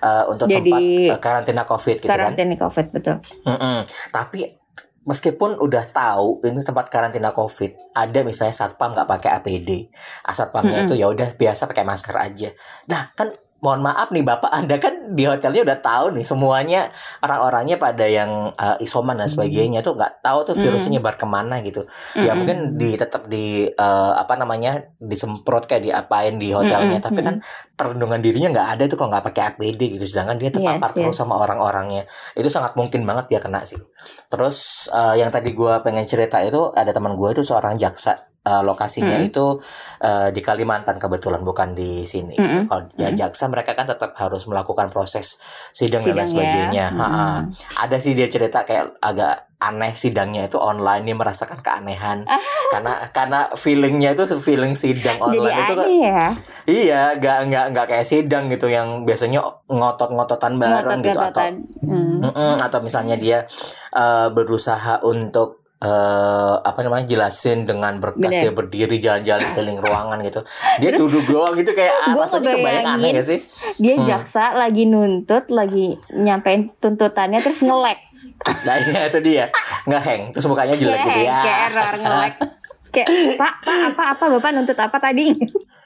eh, 0.00 0.24
untuk 0.32 0.48
Jadi, 0.48 0.56
tempat 0.64 0.80
eh, 1.12 1.20
karantina 1.20 1.62
covid 1.68 1.96
gitu 2.00 2.08
kan. 2.08 2.32
karantina 2.32 2.56
covid 2.56 2.86
betul 2.90 3.16
Mm-mm. 3.44 3.84
Tapi 4.10 4.65
meskipun 5.06 5.56
udah 5.62 5.86
tahu 5.88 6.42
ini 6.42 6.66
tempat 6.66 6.90
karantina 6.90 7.30
COVID, 7.30 7.94
ada 7.94 8.20
misalnya 8.26 8.52
satpam 8.52 8.92
nggak 8.92 9.06
pakai 9.06 9.30
APD, 9.40 9.86
ah, 10.26 10.34
satpamnya 10.34 10.82
Mm-mm. 10.82 10.86
itu 10.90 10.94
ya 10.98 11.06
udah 11.06 11.38
biasa 11.38 11.70
pakai 11.70 11.86
masker 11.86 12.16
aja. 12.18 12.50
Nah 12.90 13.14
kan 13.14 13.30
mohon 13.62 13.80
maaf 13.80 14.12
nih 14.12 14.26
bapak 14.26 14.50
anda 14.52 14.76
kan 14.76 15.05
di 15.16 15.24
hotelnya 15.24 15.64
udah 15.64 15.78
tahu 15.80 16.06
nih 16.12 16.24
semuanya 16.28 16.92
orang-orangnya 17.24 17.80
pada 17.80 18.04
yang 18.04 18.52
uh, 18.52 18.76
isoman 18.84 19.16
dan 19.16 19.32
sebagainya 19.32 19.80
tuh 19.80 19.96
nggak 19.96 20.20
tahu 20.20 20.44
tuh 20.44 20.52
virusnya 20.52 21.00
nyebar 21.00 21.16
ke 21.16 21.24
mana 21.24 21.64
gitu. 21.64 21.88
Ya 22.20 22.36
Mm-mm. 22.36 22.36
mungkin 22.36 22.56
di 22.76 22.92
tetap 23.00 23.24
di 23.32 23.64
uh, 23.64 24.12
apa 24.12 24.36
namanya 24.36 24.92
disemprot 25.00 25.64
kayak 25.64 25.88
diapain 25.88 26.36
di 26.36 26.52
hotelnya, 26.52 27.00
Mm-mm, 27.00 27.06
tapi 27.08 27.20
kan 27.24 27.40
perlindungan 27.72 28.20
dirinya 28.20 28.52
nggak 28.52 28.68
ada 28.76 28.82
tuh 28.84 28.96
kalau 29.00 29.08
nggak 29.16 29.24
pakai 29.32 29.42
APD 29.56 29.96
gitu. 29.96 30.04
Sedangkan 30.04 30.36
dia 30.36 30.52
terpapar 30.52 30.92
Yes, 30.92 30.96
terus 31.00 31.16
yes. 31.16 31.20
sama 31.24 31.40
orang-orangnya 31.40 32.04
itu 32.36 32.52
sangat 32.52 32.76
mungkin 32.76 33.08
banget 33.08 33.32
dia 33.32 33.40
kena 33.40 33.64
sih. 33.64 33.80
Terus 34.28 34.88
eh, 34.92 35.24
yang 35.24 35.32
tadi 35.32 35.56
gua 35.56 35.80
pengen 35.80 36.04
cerita 36.04 36.44
itu 36.44 36.68
ada 36.76 36.92
teman 36.92 37.16
gue 37.16 37.32
itu 37.32 37.40
seorang 37.40 37.80
jaksa 37.80 38.28
Eh, 38.46 38.62
lokasinya 38.62 39.18
Mm. 39.18 39.26
itu 39.26 39.58
eh, 39.98 40.30
di 40.30 40.38
Kalimantan 40.38 41.02
kebetulan 41.02 41.42
bukan 41.42 41.74
di 41.74 42.06
sini. 42.06 42.38
Mm-mm. 42.38 42.70
Kalau 42.70 42.82
ya, 42.94 43.10
Mm. 43.10 43.18
jaksa 43.18 43.50
mereka 43.50 43.74
kan 43.74 43.90
tetap 43.90 44.14
harus 44.14 44.46
melakukan 44.46 44.86
proses 44.86 45.05
sidang, 45.06 46.02
dan 46.02 46.18
lain 46.18 46.26
ya. 46.26 46.26
sebagainya. 46.28 46.86
Ha-ha. 46.92 47.26
Mm. 47.40 47.42
Ada 47.86 47.96
sih 48.02 48.12
dia 48.12 48.28
cerita 48.28 48.66
kayak 48.66 48.98
agak 49.00 49.46
aneh 49.56 49.96
sidangnya 49.96 50.44
itu 50.44 50.60
online 50.60 51.00
dia 51.08 51.16
merasakan 51.16 51.64
keanehan 51.64 52.28
Ah. 52.28 52.36
karena 52.76 52.92
karena 53.08 53.40
feelingnya 53.56 54.12
itu 54.12 54.28
feeling 54.36 54.76
sidang 54.76 55.16
jadi 55.16 55.32
online 55.32 55.56
itu 55.56 55.72
kan 55.72 55.88
ya 55.88 56.24
iya 56.68 57.02
nggak 57.16 57.38
nggak 57.48 57.64
nggak 57.72 57.86
kayak 57.88 58.04
sidang 58.04 58.52
gitu 58.52 58.68
yang 58.68 59.08
biasanya 59.08 59.40
ngotot-ngototan 59.64 60.60
bareng 60.60 61.00
gitu 61.00 61.16
atau 61.16 61.40
Hmm. 61.80 62.60
Atau 62.60 62.84
misalnya 62.84 63.16
dia 63.16 63.48
eh, 63.96 64.28
berusaha 64.28 65.00
untuk 65.00 65.65
eh 65.86 66.54
apa 66.58 66.82
namanya 66.82 67.06
jelasin 67.06 67.62
dengan 67.62 67.96
berkas 67.96 68.26
Bener. 68.26 68.42
dia 68.42 68.52
berdiri 68.52 68.96
jalan-jalan 68.98 69.46
keliling 69.52 69.78
ruangan 69.78 70.18
gitu. 70.20 70.40
Dia 70.76 70.90
duduk 70.92 71.22
doang 71.24 71.54
gitu 71.54 71.70
kayak 71.70 71.94
ah, 72.02 72.12
Gua 72.12 72.26
rasanya 72.26 72.50
kebayang 72.52 72.86
aneh 72.92 73.10
gak 73.14 73.26
sih? 73.28 73.38
dia 73.76 73.94
Hmm. 73.94 74.04
jaksa 74.04 74.52
lagi 74.52 74.82
nuntut 74.84 75.46
lagi 75.48 75.94
nyampein 76.10 76.74
tuntutannya 76.76 77.38
terus 77.38 77.60
ngelek 77.60 78.02
nah 78.66 78.74
iya 78.74 79.06
itu 79.06 79.18
dia. 79.22 79.46
Ngeheng 79.84 80.34
terus 80.34 80.44
mukanya 80.44 80.74
jelek 80.74 80.98
gitu 80.98 81.20
ya. 81.22 81.38
kayak 81.38 81.60
error 81.70 81.94
ngelek 81.94 82.34
kayak 82.96 83.08
pak 83.36 83.52
pak 83.62 83.76
apa 83.92 84.02
apa 84.10 84.24
bapak 84.32 84.50
nuntut 84.52 84.76
apa 84.76 84.96
tadi 84.98 85.36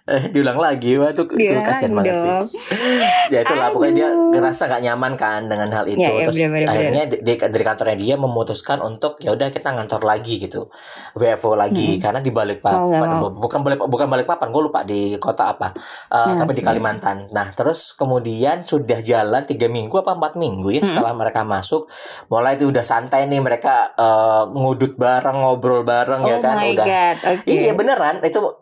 eh 0.03 0.23
diulang 0.29 0.57
lagi. 0.57 0.95
Wah 0.95 1.11
itu, 1.11 1.23
itu 1.27 1.37
Diulang 1.37 1.63
kasihan 1.63 1.93
banget 1.93 2.15
sih. 2.17 2.31
ya 3.29 3.41
itulah. 3.41 3.69
Pokoknya 3.71 3.95
dia 3.97 4.09
ngerasa 4.11 4.63
gak 4.67 4.83
nyaman 4.83 5.13
kan 5.15 5.47
dengan 5.47 5.69
hal 5.71 5.85
itu. 5.85 5.99
Ya, 5.99 6.11
ya, 6.11 6.25
terus 6.25 6.37
bener, 6.37 6.51
bener, 6.55 6.67
akhirnya 6.67 7.03
di- 7.07 7.21
dari 7.23 7.65
kantornya 7.65 7.97
dia 7.97 8.15
memutuskan 8.17 8.79
untuk 8.81 9.19
ya 9.19 9.31
udah 9.31 9.49
kita 9.49 9.69
ngantor 9.71 10.03
lagi 10.03 10.39
gitu. 10.39 10.71
WFO 11.15 11.55
lagi. 11.55 11.83
Hmm. 11.91 12.01
karena 12.01 12.21
di 12.21 12.31
balik 12.31 12.61
papan 12.61 13.09
mau. 13.19 13.31
bukan 13.31 13.61
balik 13.61 13.79
bukan 13.81 14.07
balik 14.07 14.27
papan 14.27 14.49
gue 14.49 14.63
lupa 14.63 14.81
di 14.83 15.01
kota 15.17 15.51
apa. 15.51 15.73
Eh, 16.09 16.29
Ya, 16.29 16.35
tapi 16.39 16.53
di 16.53 16.61
oke. 16.61 16.69
Kalimantan. 16.69 17.27
Nah 17.29 17.51
terus 17.51 17.93
kemudian 17.93 18.63
sudah 18.63 19.01
jalan 19.01 19.43
tiga 19.43 19.67
minggu 19.67 19.93
apa 19.97 20.13
empat 20.13 20.35
minggu 20.35 20.71
ya 20.71 20.81
Hmm. 20.81 20.89
setelah 20.91 21.13
mereka 21.13 21.43
masuk 21.43 21.89
mulai 22.27 22.55
itu 22.55 22.67
udah 22.67 22.83
santai 22.83 23.27
nih 23.27 23.39
mereka 23.39 23.93
eh, 23.93 24.43
ngudut 24.47 24.95
bareng 24.95 25.39
ngobrol 25.39 25.83
bareng 25.83 26.23
ya 26.23 26.37
oh 26.37 26.41
kan 26.41 26.57
my 26.57 26.73
udah 26.73 26.87
god 26.87 27.17
oke. 27.23 27.45
Iya 27.47 27.73
beneran. 27.73 28.15
Itu 28.21 28.60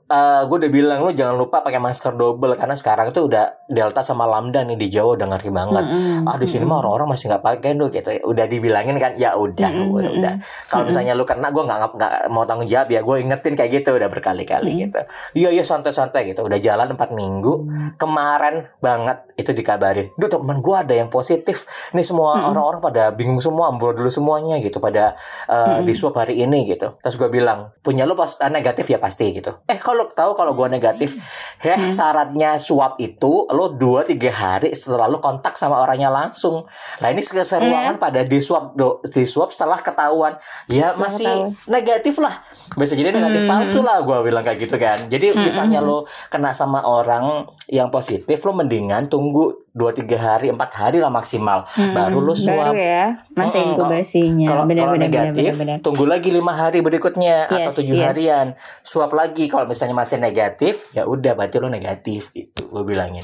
gue 0.48 0.56
udah 0.64 0.72
bilang 0.72 1.04
lu 1.04 1.12
jangan 1.12 1.36
lupa 1.36 1.60
pakai 1.60 1.76
masker 1.76 2.16
double 2.16 2.56
karena 2.56 2.72
sekarang 2.72 3.12
itu 3.12 3.28
udah 3.28 3.68
delta 3.68 4.00
sama 4.00 4.24
lambda 4.24 4.64
nih 4.64 4.80
di 4.80 4.88
Jawa 4.88 5.20
udah 5.20 5.26
ngeri 5.36 5.50
banget. 5.52 5.84
Mm-mm. 5.84 6.24
Ah 6.24 6.40
di 6.40 6.48
sini 6.48 6.64
mah 6.64 6.80
orang-orang 6.80 7.12
masih 7.12 7.28
nggak 7.28 7.44
pakai 7.44 7.76
tuh 7.76 7.88
gitu. 7.92 8.08
Udah 8.24 8.48
dibilangin 8.48 8.96
kan 8.96 9.12
ya 9.20 9.36
udah 9.36 9.68
Mm-mm, 9.68 9.92
udah, 9.92 10.10
udah. 10.16 10.34
Kalau 10.70 10.88
misalnya 10.88 11.12
lu 11.12 11.28
kena 11.28 11.52
gue 11.52 11.60
nggak 11.60 11.78
nggak 11.92 12.12
mau 12.32 12.48
tanggung 12.48 12.64
jawab 12.64 12.88
ya 12.88 13.04
gue 13.04 13.16
ingetin 13.20 13.52
kayak 13.52 13.70
gitu 13.82 13.90
udah 13.98 14.08
berkali-kali 14.08 14.70
Mm. 14.72 14.80
gitu. 14.88 15.00
Iya 15.44 15.48
iya 15.52 15.64
santai-santai 15.66 16.32
gitu. 16.32 16.40
Udah 16.40 16.56
jalan 16.56 16.96
empat 16.96 17.12
minggu 17.12 17.68
kemarin 18.00 18.70
banget 18.80 19.28
itu 19.34 19.52
dikabarin. 19.52 20.08
Duh 20.16 20.30
teman 20.30 20.62
gue 20.62 20.76
ada 20.76 20.94
yang 20.94 21.12
positif. 21.12 21.68
Nih 21.92 22.06
semua 22.06 22.48
orang-orang 22.48 22.80
pada 22.80 23.02
bingung 23.12 23.42
semua 23.42 23.68
ambrol 23.68 23.92
dulu 23.92 24.08
semuanya 24.08 24.56
gitu 24.62 24.80
pada 24.80 25.18
uh, 25.50 25.82
Mm-mm. 25.82 25.84
di 25.84 25.92
swab 25.92 26.16
hari 26.16 26.40
ini 26.40 26.64
gitu. 26.64 26.96
Terus 27.02 27.16
gue 27.18 27.28
bilang 27.28 27.74
punya 27.84 28.08
lu 28.08 28.16
pas 28.16 28.28
eh, 28.40 28.48
negatif 28.48 28.88
ya 28.88 28.96
pasti 29.02 29.34
gitu. 29.34 29.52
Eh 29.68 29.76
kalau 29.80 29.97
tahu 30.14 30.38
kalau 30.38 30.54
gue 30.54 30.70
negatif, 30.70 31.18
ya 31.58 31.74
Hmm. 31.74 31.90
syaratnya 31.90 32.54
swab 32.62 32.94
itu 33.02 33.48
lo 33.50 33.74
2-3 33.74 34.30
hari 34.30 34.70
setelah 34.70 35.10
lo 35.10 35.18
kontak 35.18 35.58
sama 35.58 35.82
orangnya 35.82 36.12
langsung. 36.12 36.62
Nah 37.02 37.08
ini 37.10 37.24
keseruangan 37.24 37.98
pada 37.98 38.22
di 38.22 38.38
swab 38.38 38.78
do, 38.78 39.02
di 39.02 39.26
swab 39.26 39.50
setelah 39.50 39.82
ketahuan 39.82 40.38
ya 40.70 40.94
Setelah 40.94 41.02
masih 41.02 41.34
negatif 41.66 42.14
lah. 42.22 42.38
Bisa 42.74 42.92
jadi 42.92 43.08
negatif 43.10 43.42
Hmm. 43.42 43.50
palsu 43.54 43.80
lah 43.80 44.02
gue 44.02 44.18
bilang 44.20 44.42
kayak 44.42 44.58
gitu 44.60 44.76
kan. 44.76 44.98
Jadi 45.08 45.32
Hmm, 45.32 45.46
misalnya 45.46 45.80
hmm. 45.80 45.88
lo 45.88 45.96
kena 46.28 46.52
sama 46.52 46.82
orang 46.82 47.48
yang 47.66 47.88
positif 47.88 48.36
lo 48.42 48.52
mendingan 48.52 49.06
tunggu 49.06 49.64
2-3 49.72 50.18
hari, 50.18 50.46
4 50.50 50.58
hari 50.74 50.98
lah 50.98 51.08
maksimal. 51.08 51.62
Mm-mm. 51.70 51.94
Baru 51.94 52.18
lu 52.18 52.34
swab. 52.34 52.70
baru 52.70 52.74
ya 52.74 53.14
masa 53.30 53.56
Mm-mm, 53.56 53.68
inkubasinya 53.72 54.48
Kalau 54.50 54.64
negatif, 54.66 55.52
benar 55.54 55.56
benar 55.56 55.76
tunggu 55.78 56.04
lagi 56.04 56.28
lima 56.28 56.50
hari 56.50 56.82
berikutnya 56.82 57.46
atau 57.46 57.70
Yes, 57.70 57.76
tujuh 57.78 57.96
yes. 57.96 58.06
harian. 58.10 58.46
Swab 58.82 59.14
lagi 59.14 59.46
kalau 59.46 59.64
misalnya 59.64 59.94
masih 59.94 60.18
negatif, 60.18 60.90
ya 60.90 61.06
udah 61.06 61.32
berarti 61.32 61.56
lo 61.56 61.70
negatif 61.70 62.34
gitu. 62.34 62.66
Gue 62.66 62.82
bilangin. 62.82 63.22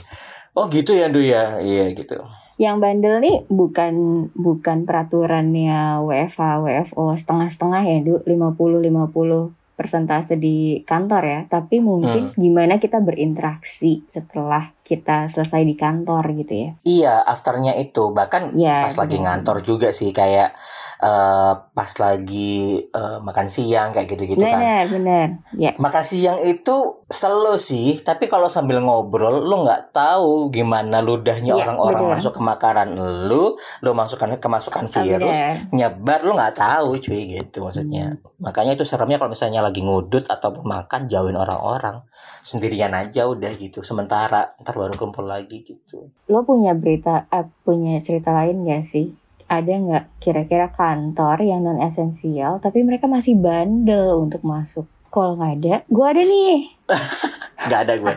Oh 0.55 0.71
gitu 0.71 0.95
ya, 0.95 1.11
Du 1.11 1.19
ya. 1.19 1.59
Iya 1.59 1.91
gitu. 1.93 2.23
Yang 2.57 2.79
bandel 2.79 3.19
nih 3.19 3.43
bukan 3.51 4.27
bukan 4.35 4.87
peraturannya 4.87 5.99
WFH 6.07 6.41
WFO 6.63 7.19
setengah-setengah 7.19 7.83
ya 7.83 7.99
Du 8.07 8.15
50 8.23 8.79
50 8.79 9.75
persentase 9.75 10.39
di 10.39 10.87
kantor 10.87 11.23
ya 11.27 11.41
tapi 11.51 11.83
mungkin 11.83 12.31
Hmm. 12.31 12.39
gimana 12.39 12.79
kita 12.79 13.03
berinteraksi 13.03 14.07
setelah 14.07 14.71
kita 14.85 15.27
selesai 15.27 15.65
di 15.65 15.75
kantor 15.75 16.23
gitu 16.37 16.53
ya 16.55 16.71
Iya, 16.85 17.15
afternya 17.21 17.73
itu 17.75 18.13
bahkan 18.13 18.53
ya 18.53 18.85
pas 18.85 18.95
lagi 18.95 19.17
benar. 19.17 19.41
ngantor 19.41 19.57
juga 19.61 19.89
sih 19.91 20.13
kayak 20.13 20.53
eh, 21.01 21.53
pas 21.71 21.93
lagi 21.99 22.53
eh, 22.85 23.19
makan 23.19 23.47
siang 23.49 23.91
kayak 23.91 24.07
gitu-gitu 24.07 24.39
kan. 24.39 24.55
benar 24.55 24.85
benar 24.87 25.27
ya 25.55 25.73
Makan 25.75 26.05
siang 26.05 26.39
itu 26.39 26.77
selo 27.07 27.57
sih, 27.57 28.01
tapi 28.01 28.27
kalau 28.27 28.47
sambil 28.47 28.79
ngobrol 28.79 29.41
lu 29.41 29.63
nggak 29.63 29.91
tahu 29.91 30.49
gimana 30.49 30.99
ludahnya 30.99 31.55
Iya, 31.55 31.63
orang-orang 31.63 32.03
betul. 32.03 32.15
masuk 32.17 32.33
ke 32.35 32.43
makanan 32.43 32.89
lu, 33.25 33.55
lu 33.81 33.91
masukkan 33.93 34.35
kemasukan 34.35 34.85
virus, 34.87 35.37
Benar. 35.37 35.71
nyebar 35.71 36.21
lu 36.23 36.33
nggak 36.33 36.57
tahu 36.57 36.99
cuy 36.99 37.21
gitu 37.31 37.63
maksudnya. 37.63 38.19
Makanya 38.37 38.75
itu 38.75 38.83
seremnya 38.83 39.17
kalau 39.17 39.31
misalnya 39.31 39.61
lagi 39.61 39.81
ngudut 39.81 40.27
ataupun 40.27 40.65
makan 40.65 41.07
jauhin 41.07 41.37
orang-orang, 41.37 42.03
sendirian 42.43 42.91
aja 42.93 43.25
udah 43.25 43.53
gitu. 43.55 43.81
Sementara 43.81 44.57
ntar 44.59 44.74
baru 44.75 44.95
kumpul 44.99 45.25
lagi 45.25 45.63
gitu. 45.63 46.11
lo 46.27 46.43
punya 46.43 46.75
berita 46.75 47.31
eh, 47.31 47.47
punya 47.63 48.03
cerita 48.03 48.35
lain 48.35 48.67
gak 48.67 48.85
sih 48.85 49.15
ada 49.45 49.71
nggak 49.71 50.05
kira-kira 50.19 50.73
kantor 50.73 51.37
yang 51.45 51.63
non 51.63 51.79
esensial 51.79 52.59
tapi 52.59 52.81
mereka 52.81 53.05
masih 53.07 53.37
bandel 53.37 54.25
untuk 54.25 54.41
masuk 54.43 54.89
kalau 55.13 55.39
nggak 55.39 55.53
ada 55.63 55.75
gue 55.87 56.07
ada 56.07 56.23
nih 56.23 56.59
Nggak 57.65 57.81
ada 57.81 57.95
gue. 57.97 58.15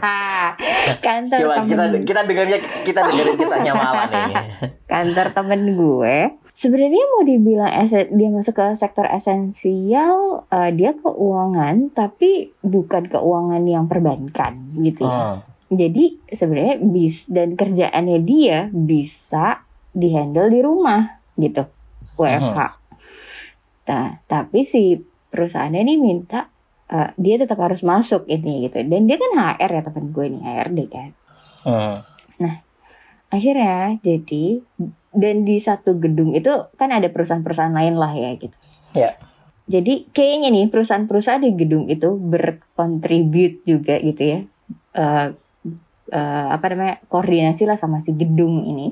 kantor 1.08 1.38
Coba 1.40 1.56
kita 1.64 1.84
temen 1.88 2.04
kita 2.04 2.22
dengarnya 2.28 2.60
kita 2.84 3.00
dengerin 3.00 3.36
kisahnya 3.40 3.72
Mala 3.72 4.04
nih. 4.12 4.34
kantor 4.92 5.28
temen 5.32 5.62
gue 5.72 6.18
sebenarnya 6.52 7.04
mau 7.16 7.24
dibilang 7.24 7.72
dia 7.88 8.30
masuk 8.34 8.54
ke 8.58 8.66
sektor 8.76 9.06
esensial 9.08 10.44
eh, 10.50 10.72
dia 10.74 10.92
keuangan 10.98 11.94
tapi 11.94 12.52
bukan 12.60 13.08
keuangan 13.08 13.64
yang 13.64 13.86
perbankan 13.86 14.58
gitu 14.82 15.06
ya 15.06 15.16
Hmm. 15.38 15.40
Jadi 15.68 16.16
sebenarnya 16.32 16.76
bis 16.80 17.28
dan 17.28 17.60
kerjaannya 17.60 18.20
dia 18.24 18.72
bisa 18.72 19.64
dihandle 19.92 20.52
di 20.52 20.60
rumah 20.64 21.20
gitu 21.36 21.68
WFH 22.16 22.88
Nah, 23.88 24.20
tapi 24.28 24.68
si 24.68 25.00
perusahaannya 25.32 25.82
ini 25.88 25.96
minta 25.96 26.52
eh, 26.92 27.12
dia 27.16 27.40
tetap 27.40 27.58
harus 27.64 27.82
masuk 27.88 28.28
ini 28.28 28.68
gitu. 28.68 28.84
Dan 28.84 29.08
dia 29.08 29.16
kan 29.16 29.32
HR 29.34 29.72
ya 29.80 29.82
temen 29.82 30.12
gue 30.12 30.26
nih 30.28 30.44
HRD 30.44 30.80
kan. 30.92 31.10
Hmm. 31.64 31.98
Akhirnya 33.28 34.00
jadi 34.00 34.64
dan 35.12 35.44
di 35.44 35.60
satu 35.60 36.00
gedung 36.00 36.32
itu 36.32 36.52
kan 36.80 36.96
ada 36.96 37.12
perusahaan-perusahaan 37.12 37.76
lain 37.76 38.00
lah 38.00 38.16
ya 38.16 38.32
gitu. 38.40 38.56
Ya. 38.96 39.20
Jadi 39.68 40.08
kayaknya 40.16 40.48
nih 40.48 40.72
perusahaan-perusahaan 40.72 41.44
di 41.44 41.52
gedung 41.60 41.92
itu 41.92 42.16
berkontribut 42.16 43.68
juga 43.68 44.00
gitu 44.00 44.22
ya. 44.24 44.40
Eh, 44.96 45.28
eh, 46.12 46.48
apa 46.52 46.66
namanya 46.74 46.96
koordinasi 47.08 47.64
lah 47.68 47.78
sama 47.80 48.00
si 48.00 48.16
gedung 48.16 48.64
ini. 48.64 48.88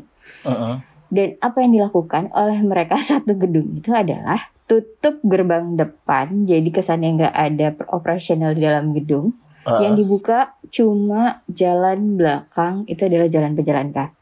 Mm-mm. 0.46 0.76
Dan 1.06 1.38
apa 1.38 1.62
yang 1.62 1.72
dilakukan 1.72 2.34
oleh 2.34 2.60
mereka 2.66 2.98
satu 3.10 3.34
gedung 3.38 3.78
itu 3.78 3.94
adalah 3.94 4.42
tutup 4.66 5.22
gerbang 5.22 5.78
depan, 5.78 6.50
jadi 6.50 6.66
kesannya 6.74 7.10
nggak 7.22 7.36
ada 7.38 7.68
operasional 7.94 8.58
di 8.58 8.66
dalam 8.66 8.98
gedung. 8.98 9.38
Uh, 9.66 9.82
Yang 9.82 10.06
dibuka 10.06 10.54
cuma 10.70 11.42
jalan 11.50 12.18
belakang, 12.18 12.86
itu 12.86 13.02
adalah 13.06 13.26
jalan 13.30 13.58
pejalan 13.58 13.90
kaki. 13.90 14.14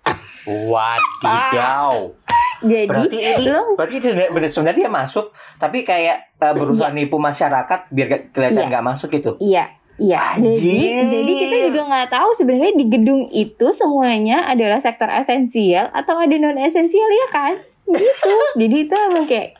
Wadidaw. 0.71 1.91
Jadi 2.63 2.88
Berarti 2.88 3.17
ini 3.19 3.45
lo 3.51 3.75
berarti 3.75 4.00
sebenarnya 4.47 4.88
dia 4.88 4.91
masuk 4.91 5.35
tapi 5.59 5.83
kayak 5.83 6.39
eh, 6.39 6.53
berusaha 6.55 6.95
nipu 6.95 7.19
masyarakat 7.19 7.91
biar 7.91 8.31
kelihatan 8.31 8.63
Iya. 8.63 8.69
nggak 8.71 8.85
masuk 8.88 9.12
gitu. 9.12 9.35
Iya, 9.43 9.67
iya. 10.01 10.38
Jadi, 10.38 10.77
jadi 11.09 11.31
kita 11.38 11.57
juga 11.69 11.81
nggak 11.89 12.09
tahu 12.09 12.29
sebenarnya 12.38 12.73
di 12.77 12.85
gedung 12.89 13.29
itu 13.29 13.67
semuanya 13.77 14.50
adalah 14.50 14.81
sektor 14.81 15.09
esensial 15.09 15.89
atau 15.93 16.17
ada 16.17 16.33
non 16.38 16.57
esensial 16.57 17.09
ya 17.09 17.27
kan? 17.29 17.53
Gitu. 17.89 18.33
jadi 18.62 18.75
itu 18.89 18.95
emang 19.12 19.25
kayak 19.29 19.59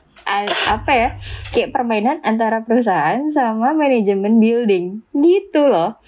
apa 0.70 0.92
ya? 0.92 1.10
Kayak 1.52 1.70
permainan 1.76 2.18
antara 2.24 2.64
perusahaan 2.64 3.20
sama 3.36 3.76
manajemen 3.76 4.40
building 4.40 5.04
gitu 5.12 5.68
loh. 5.68 6.00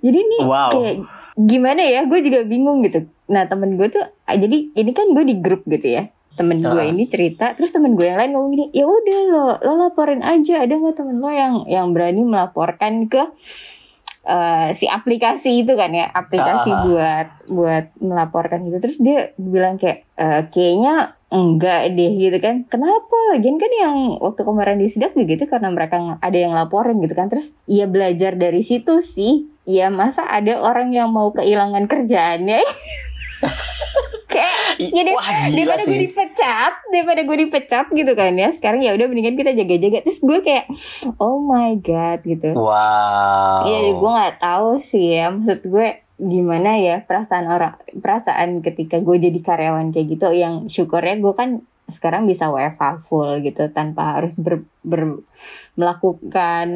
Jadi 0.00 0.18
nih 0.22 0.42
Wow. 0.46 0.70
kayak 0.72 0.96
gimana 1.36 1.82
ya? 1.82 2.06
Gue 2.06 2.22
juga 2.22 2.46
bingung 2.46 2.80
gitu. 2.86 3.04
Nah 3.28 3.44
temen 3.50 3.74
gue 3.76 3.88
tuh, 3.90 4.04
jadi 4.24 4.72
ini 4.72 4.90
kan 4.94 5.10
gue 5.12 5.24
di 5.26 5.36
grup 5.42 5.66
gitu 5.66 5.84
ya. 5.84 6.08
Temen 6.38 6.56
gue 6.56 6.84
ini 6.86 7.04
cerita, 7.04 7.52
terus 7.52 7.74
temen 7.74 7.98
gue 7.98 8.06
yang 8.06 8.16
lain 8.16 8.30
ngomong 8.30 8.50
gini, 8.54 8.66
ya 8.70 8.86
udah 8.86 9.20
lo, 9.28 9.46
lo 9.58 9.72
laporin 9.76 10.22
aja. 10.22 10.62
Ada 10.62 10.78
nggak 10.78 10.96
temen 10.96 11.18
lo 11.18 11.28
yang 11.28 11.66
yang 11.66 11.90
berani 11.90 12.22
melaporkan 12.22 13.10
ke 13.10 13.22
eh, 14.22 14.76
si 14.76 14.84
aplikasi 14.84 15.64
itu 15.64 15.72
kan 15.72 15.88
ya, 15.88 16.04
aplikasi 16.06 16.68
Ah. 16.68 16.84
buat 16.84 17.28
buat 17.48 17.84
melaporkan 17.98 18.60
gitu. 18.68 18.76
Terus 18.78 18.96
dia 19.00 19.18
bilang 19.34 19.80
kayak, 19.80 20.04
"Eh, 20.14 20.42
kayaknya 20.52 21.16
enggak 21.28 21.92
deh 21.92 22.12
gitu 22.16 22.36
kan. 22.38 22.64
Kenapa? 22.64 23.16
Lagian 23.32 23.56
kan 23.56 23.68
yang 23.68 23.96
waktu 24.16 24.42
kemarin 24.44 24.80
di 24.80 24.88
sidak 24.88 25.12
juga 25.12 25.28
gitu 25.28 25.44
karena 25.44 25.68
mereka 25.68 26.16
ada 26.20 26.38
yang 26.38 26.52
laporin 26.52 27.00
gitu 27.00 27.12
kan. 27.12 27.28
Terus 27.28 27.52
ya 27.64 27.84
belajar 27.84 28.36
dari 28.36 28.60
situ 28.60 29.00
sih. 29.00 29.48
Ya 29.68 29.92
masa 29.92 30.24
ada 30.24 30.56
orang 30.60 30.92
yang 30.92 31.12
mau 31.12 31.28
kehilangan 31.32 31.84
kerjaannya? 31.84 32.60
kayak 34.28 34.54
Jadi, 34.78 35.10
Wah 35.10 35.26
gila 35.48 35.50
daripada 35.50 35.80
gue 35.80 35.88
sih. 35.88 36.00
dipecat 36.04 36.72
daripada 36.86 37.20
gue 37.20 37.36
dipecat 37.40 37.86
gitu 37.90 38.12
kan 38.12 38.32
ya 38.32 38.48
sekarang 38.50 38.80
ya 38.80 38.92
udah 38.92 39.06
mendingan 39.06 39.34
kita 39.34 39.50
jaga-jaga 39.52 39.98
terus 40.02 40.20
gue 40.20 40.38
kayak 40.40 40.70
oh 41.16 41.40
my 41.40 41.74
god 41.78 42.22
gitu 42.22 42.52
Wow. 42.52 43.64
Iya, 43.64 43.78
gue 43.92 44.10
nggak 44.12 44.38
tahu 44.38 44.78
sih 44.78 45.06
ya. 45.12 45.30
Maksud 45.30 45.64
gue 45.64 45.88
gimana 46.16 46.76
ya 46.76 47.00
perasaan 47.00 47.46
orang, 47.46 47.74
perasaan 47.94 48.60
ketika 48.60 48.98
gue 48.98 49.16
jadi 49.18 49.38
karyawan 49.38 49.90
kayak 49.90 50.06
gitu. 50.10 50.28
Yang 50.30 50.68
syukurnya 50.68 51.16
gue 51.16 51.32
kan 51.32 51.50
sekarang 51.86 52.24
bisa 52.24 52.46
WFH 52.46 52.82
full 53.02 53.40
gitu 53.40 53.66
tanpa 53.68 54.14
harus 54.14 54.36
ber, 54.36 54.60
ber- 54.82 55.24
melakukan 55.74 56.68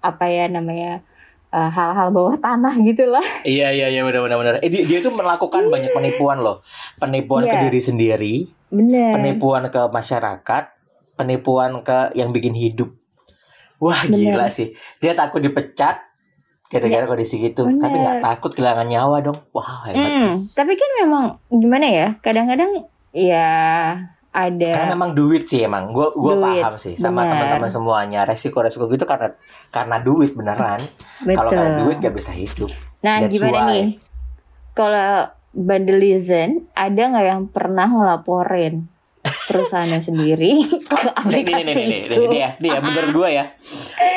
apa 0.00 0.24
ya 0.26 0.48
namanya 0.48 1.04
eh, 1.50 1.70
hal-hal 1.70 2.08
bawah 2.10 2.36
tanah 2.36 2.74
gitu 2.80 3.06
lah. 3.06 3.22
Iya 3.46 3.70
iya 3.70 3.86
iya 3.88 4.00
benar 4.02 4.22
benar 4.22 4.38
benar. 4.38 4.54
Eh, 4.60 4.68
dia, 4.68 4.82
dia 4.82 4.98
tuh 4.98 5.10
melakukan 5.10 5.66
banyak 5.66 5.90
penipuan 5.90 6.38
loh. 6.38 6.62
Penipuan 6.96 7.44
ke 7.44 7.52
Iya. 7.52 7.62
diri 7.66 7.80
sendiri, 7.80 8.34
Bener. 8.68 9.10
penipuan 9.12 9.66
ke 9.66 9.82
masyarakat, 9.86 10.64
penipuan 11.14 11.82
ke 11.82 12.14
yang 12.14 12.30
bikin 12.30 12.54
hidup. 12.54 12.94
Wah 13.76 14.04
Bener. 14.04 14.36
gila 14.36 14.46
sih. 14.48 14.70
Dia 14.98 15.12
takut 15.12 15.40
dipecat 15.40 16.06
gara-gara 16.68 17.02
kondisi 17.04 17.40
gitu. 17.40 17.66
Bener. 17.66 17.80
Tapi 17.80 17.96
nggak 17.98 18.18
takut 18.20 18.50
kehilangan 18.52 18.86
nyawa 18.86 19.16
dong. 19.20 19.38
Wah 19.50 19.84
hebat 19.84 20.12
sih. 20.16 20.30
Hmm, 20.30 20.38
tapi 20.54 20.76
kan 20.76 20.90
memang 21.02 21.24
gimana 21.50 21.86
ya? 21.88 22.08
Kadang-kadang 22.20 22.86
ya 23.10 23.50
ada 24.30 24.70
Karena 24.70 24.94
memang 24.94 25.10
duit 25.12 25.42
sih 25.46 25.66
emang. 25.66 25.90
Gue 25.90 26.14
gue 26.14 26.34
paham 26.38 26.78
sih 26.78 26.94
sama 26.94 27.26
teman-teman 27.26 27.70
semuanya. 27.70 28.22
Resiko-resiko 28.22 28.86
gitu 28.86 29.02
karena 29.02 29.34
karena 29.74 29.96
duit 29.98 30.38
beneran. 30.38 30.78
Kalau 31.38 31.50
nggak 31.50 31.72
duit 31.82 31.96
gak 31.98 32.14
bisa 32.14 32.30
hidup. 32.30 32.70
Nah, 33.02 33.24
That's 33.24 33.32
gimana 33.34 33.58
why. 33.58 33.68
nih? 33.74 33.86
Kalau 34.76 35.34
Bandelizen 35.50 36.70
ada 36.78 37.02
nggak 37.10 37.26
yang 37.26 37.42
pernah 37.50 37.90
ngelaporin 37.90 38.86
perusahaannya 39.46 40.00
sendiri 40.00 40.50
ke 40.90 40.96
aplikasi 41.10 41.62
nih, 41.62 41.64
nih, 41.64 41.74
nih, 41.74 41.86
nih, 41.86 42.00
itu? 42.06 42.20
nih, 42.20 42.28
dia, 42.30 42.48
dia, 42.56 42.78
menurut 42.78 43.10
gue 43.12 43.28
ya. 43.30 43.44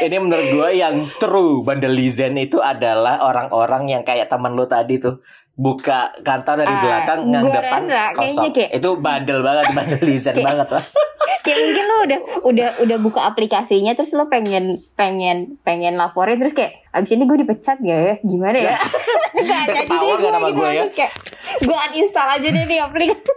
Ini 0.01 0.17
menurut 0.17 0.47
gue 0.49 0.69
yang 0.73 0.95
true 1.15 1.61
bandelizen 1.61 2.35
itu 2.35 2.57
adalah 2.57 3.21
orang-orang 3.21 3.89
yang 3.89 4.01
kayak 4.01 4.27
temen 4.27 4.51
lu 4.51 4.65
tadi 4.65 4.97
tuh 4.97 5.21
buka 5.53 6.09
kantor 6.19 6.59
dari 6.59 6.71
Ah, 6.71 6.81
belakang 6.81 7.19
yang 7.27 7.45
gua 7.45 7.53
depan 7.55 7.81
rasa 7.85 8.09
kosong. 8.11 8.49
kayak- 8.51 8.73
Itu 8.73 8.89
bandel 8.97 9.39
banget, 9.39 9.65
bandelizen 9.71 10.33
Kayak- 10.33 10.45
banget 10.45 10.67
lah. 10.71 10.83
Kayak 11.43 11.59
mungkin 11.59 11.83
lo 11.83 11.95
udah 11.99 12.19
udah 12.41 12.69
udah 12.79 12.97
buka 12.99 13.21
aplikasinya 13.25 13.91
terus 13.91 14.11
lo 14.11 14.27
pengen 14.27 14.63
pengen 14.95 15.59
pengen 15.59 15.93
laporin 15.93 16.39
terus 16.39 16.55
kayak 16.55 16.79
abis 16.89 17.11
ini 17.11 17.27
gue 17.27 17.37
dipecat 17.37 17.77
gak 17.77 17.99
ya 18.01 18.15
gimana 18.21 18.57
ya? 18.61 18.75
Gak 19.35 19.65
jadi 19.67 19.91
deh 19.91 19.99
gue 19.99 20.15
gitu 20.23 20.39
gue 20.53 20.69
ya? 20.71 20.83
kayak 20.89 21.11
gue 21.59 21.77
uninstall 21.89 22.29
aja 22.31 22.47
deh 22.47 22.63
nih 22.63 22.79
aplikasi. 22.79 23.27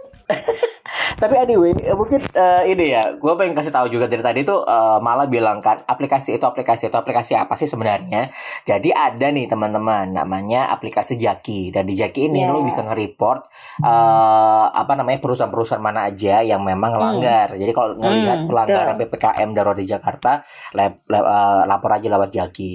Tapi 1.17 1.33
anyway, 1.33 1.73
eh, 1.73 1.95
mungkin 1.95 2.21
eh, 2.21 2.63
ini 2.67 2.93
ya, 2.93 3.15
gue 3.15 3.33
pengen 3.33 3.55
kasih 3.55 3.73
tahu 3.73 3.87
juga 3.87 4.05
dari 4.05 4.21
tadi 4.21 4.43
tuh 4.43 4.61
eh, 4.61 4.99
malah 4.99 5.25
bilang 5.25 5.57
kan 5.57 5.81
aplikasi 5.81 6.37
itu 6.37 6.45
aplikasi 6.45 6.89
itu 6.89 6.97
aplikasi 6.97 7.33
apa 7.33 7.55
sih 7.55 7.65
sebenarnya? 7.65 8.29
Jadi 8.63 8.91
ada 8.91 9.27
nih 9.29 9.47
teman-teman 9.47 10.13
namanya 10.13 10.69
aplikasi 10.69 11.17
Jaki 11.17 11.71
dan 11.71 11.85
di 11.85 11.95
Jaki 11.95 12.27
ini 12.27 12.45
Ya. 12.45 12.51
lu 12.51 12.61
bisa 12.61 12.85
nge-report 12.85 13.41
eh, 13.81 14.65
apa 14.69 14.93
namanya 14.93 15.17
perusahaan-perusahaan 15.17 15.81
mana 15.81 16.05
aja 16.05 16.43
yang 16.43 16.61
memang 16.61 16.93
ngelanggar. 16.93 17.55
Jadi 17.55 17.71
kalau 17.71 17.97
ngelihat 17.97 18.37
Hmm, 18.37 18.47
pelanggaran 18.47 18.95
ppkm 18.99 19.49
darurat 19.51 19.77
di 19.77 19.87
Jakarta, 19.87 20.43
lep- 20.73 21.01
lep- 21.07 21.25
eh, 21.27 21.63
lapor 21.65 21.91
aja 21.91 22.07
lewat 22.07 22.29
Jaki. 22.29 22.73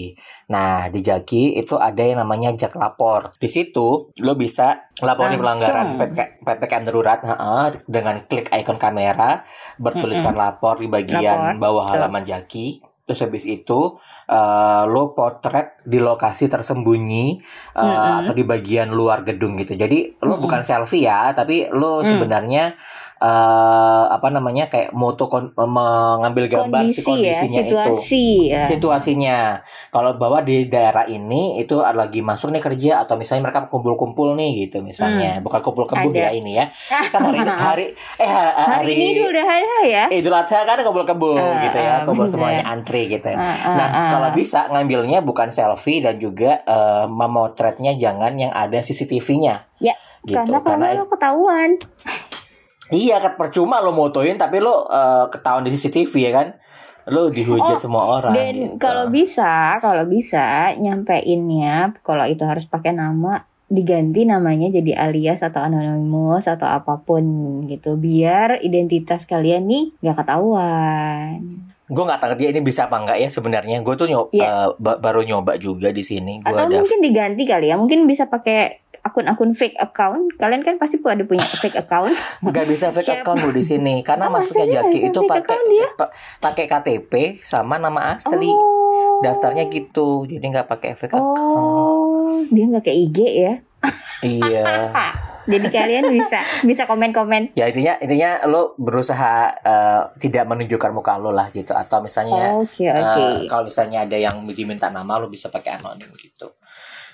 Nah 0.50 0.88
di 0.88 1.00
Jaki 1.00 1.56
itu 1.56 1.78
ada 1.78 2.02
yang 2.02 2.18
namanya 2.18 2.50
Jak 2.52 2.74
Lapor. 2.74 3.36
Di 3.38 3.46
situ 3.46 4.10
lo 4.18 4.32
bisa 4.34 4.90
Langsung. 5.02 5.42
pelanggaran 5.42 5.86
PPK- 5.98 6.32
ppkm 6.40 6.82
darurat 6.86 7.20
heeh, 7.20 7.64
dengan 7.84 8.16
klik 8.24 8.46
ikon 8.48 8.78
kamera 8.78 9.42
bertuliskan 9.76 10.32
lapor 10.32 10.78
di 10.78 10.86
bagian 10.86 11.58
Lapor, 11.58 11.60
bawah 11.60 11.84
halaman 11.90 12.22
Jaki. 12.22 12.80
Terus 13.02 13.18
habis 13.26 13.44
itu 13.44 13.98
eh, 14.30 14.82
lo 14.86 15.10
potret 15.10 15.82
di 15.82 15.98
lokasi 15.98 16.46
tersembunyi 16.46 17.26
eh, 17.74 17.82
Mm-mm. 17.82 18.22
atau 18.22 18.32
di 18.32 18.46
bagian 18.46 18.94
luar 18.94 19.26
gedung 19.26 19.58
gitu. 19.58 19.74
Jadi 19.74 20.22
lo 20.22 20.38
Mm-mm. 20.38 20.42
bukan 20.42 20.62
selfie 20.62 21.10
ya, 21.10 21.34
tapi 21.34 21.66
lo 21.68 22.00
Mm. 22.00 22.06
sebenarnya 22.06 22.64
eh, 23.22 23.32
apa 24.08 24.28
namanya 24.28 24.66
kayak 24.66 24.90
moto 24.92 25.24
kon- 25.24 25.54
mengambil 25.56 26.46
gambar 26.46 26.90
si 26.90 27.00
Kondisi 27.00 27.46
ya, 27.46 27.46
kondisinya 27.46 27.61
itu 27.61 27.70
situasi 27.70 28.26
ya. 28.50 28.62
situasinya. 28.62 29.38
Kalau 29.88 30.11
bahwa 30.16 30.42
di 30.42 30.66
daerah 30.66 31.06
ini 31.06 31.56
itu 31.56 31.78
lagi 31.78 32.18
masuk 32.18 32.50
nih 32.50 32.58
kerja 32.61 32.92
atau 33.00 33.14
misalnya 33.14 33.46
mereka 33.46 33.66
kumpul-kumpul 33.66 34.35
nih 34.35 34.66
gitu 34.66 34.82
misalnya, 34.82 35.38
bukan 35.38 35.62
Hmm. 35.62 36.11
Ada. 36.11 36.18
ya 36.18 36.30
ini 36.32 36.52
ya. 36.52 36.66
Kan 37.08 37.22
hari 37.22 37.38
hari 37.68 37.87
eh 38.16 38.26
ha- 38.26 38.54
hari, 38.80 38.90
Hari 38.90 39.12
ini 39.12 39.22
udah 39.22 39.44
ada 39.46 39.78
ya. 39.85 40.04
Idul 40.11 40.32
Adha 40.32 40.58
kan 40.62 40.80
kumpul 40.80 41.04
kebo 41.04 41.32
Ah, 41.32 41.62
gitu 41.62 41.78
ya, 41.78 41.92
ah, 41.92 41.98
kumpul 42.02 42.24
bener. 42.24 42.32
semuanya 42.32 42.64
antri 42.66 43.06
gitu. 43.06 43.28
Ah, 43.28 43.38
ah, 43.38 43.76
Nah, 43.76 43.88
ah. 43.88 44.11
kalau 44.11 44.28
bisa 44.32 44.66
ngambilnya 44.66 45.20
bukan 45.20 45.48
selfie 45.48 46.00
dan 46.00 46.16
juga 46.16 46.64
eh, 46.64 47.04
memotretnya 47.06 47.94
jangan 47.94 48.35
yang 48.35 48.50
ada 48.50 48.78
CCTV-nya. 48.78 49.68
Ya, 49.78 49.94
gitu. 50.22 50.35
karena 50.35 50.58
kalau 50.58 50.87
lo 50.88 51.06
ketahuan. 51.06 51.70
Iya 52.92 53.16
kan 53.18 53.35
percuma 53.35 53.81
lo 53.81 53.90
motoin 53.90 54.37
tapi 54.37 54.59
lo 54.59 54.85
eh, 54.85 55.26
ketahuan 55.28 55.64
di 55.64 55.70
CCTV 55.70 56.12
ya 56.22 56.33
kan. 56.33 56.48
Lo 57.05 57.28
dihujat 57.28 57.76
Oh, 57.76 57.83
semua 57.83 58.05
orang 58.14 58.31
Dan 58.31 58.55
gitu. 58.55 58.78
kalau 58.78 59.11
bisa, 59.11 59.74
kalau 59.78 60.07
bisa 60.07 60.70
nyampeinnya 60.76 61.98
kalau 62.00 62.22
itu 62.24 62.46
harus 62.46 62.62
pakai 62.64 62.92
nama 62.92 63.42
diganti 63.66 64.22
namanya 64.22 64.68
jadi 64.70 65.00
alias 65.02 65.40
atau 65.40 65.64
anonymous 65.64 66.44
atau 66.44 66.68
apa 66.68 67.00
pun 67.00 67.24
gitu 67.66 67.96
biar 67.96 68.61
identitas 68.61 69.24
kalian 69.24 69.64
nih 69.64 69.96
nggak 69.98 70.16
ketahuan. 70.16 71.40
gue 71.85 72.05
nggak 72.05 72.20
tahu 72.20 72.33
dia 72.37 72.48
ini 72.48 72.61
bisa 72.61 72.87
apa 72.87 72.96
enggak 72.98 73.18
ya 73.18 73.28
sebenarnya 73.28 73.81
gue 73.81 73.94
tuh 73.94 74.07
nyoba 74.07 74.28
Iya. 74.31 74.52
baru 74.78 75.20
nyoba 75.22 75.57
juga 75.57 75.88
di 75.88 76.00
sini 76.00 76.38
gue 76.38 76.48
Atau 76.48 76.68
ada 76.68 76.76
mungkin 76.78 77.00
diganti 77.00 77.42
kali 77.42 77.66
ya. 77.68 77.76
Mungkin 77.76 78.05
bisa 78.07 78.28
pakai 78.28 78.82
akun-akun 79.02 79.50
fake 79.52 79.76
account. 79.76 80.34
Kalian 80.34 80.62
kan 80.62 80.74
pasti 80.76 80.96
ada 80.96 81.22
punya 81.22 81.42
fake 81.42 81.74
account. 81.76 82.14
nggak 82.42 82.64
bisa 82.64 82.88
fake 82.88 83.04
Siapa? 83.04 83.22
account 83.22 83.40
lo 83.40 83.50
di 83.50 83.60
sini 83.60 84.00
karena 84.00 84.26
Oh, 84.26 84.32
masuknya 84.32 84.80
Jaki 84.80 85.10
itu 85.10 85.20
pakai 85.22 85.58
account 85.58 86.10
pakai 86.38 86.64
KTP 86.66 87.12
sama 87.40 87.76
nama 87.76 88.14
asli 88.14 88.48
Oh. 88.48 89.18
daftarnya 89.20 89.66
gitu 89.66 90.24
jadi 90.24 90.42
nggak 90.42 90.68
pakai 90.68 90.92
fake 90.92 91.12
account 91.12 91.38
Oh, 91.38 92.42
dia 92.48 92.64
nggak 92.64 92.82
kayak 92.82 92.98
IG 93.02 93.18
ya. 93.40 93.54
iya 94.22 94.64
Jadi 95.42 95.66
kalian 95.68 96.06
bisa 96.06 96.38
bisa 96.62 96.86
komen-komen. 96.86 97.50
ya 97.54 97.66
intinya 97.66 97.98
intinya 97.98 98.46
lo 98.46 98.78
berusaha 98.78 99.34
eh, 99.58 100.02
tidak 100.20 100.46
menunjukkan 100.46 100.94
muka 100.94 101.18
lo 101.18 101.34
lah 101.34 101.50
gitu 101.50 101.74
atau 101.74 101.98
misalnya 101.98 102.54
Oke, 102.54 102.86
oke. 102.86 103.22
Eh, 103.42 103.50
kalau 103.50 103.66
misalnya 103.66 104.06
ada 104.06 104.14
yang 104.14 104.38
diminta 104.46 104.86
nama 104.86 105.18
lo 105.18 105.26
bisa 105.26 105.50
pakai 105.50 105.82
anonim 105.82 106.14
gitu. 106.14 106.46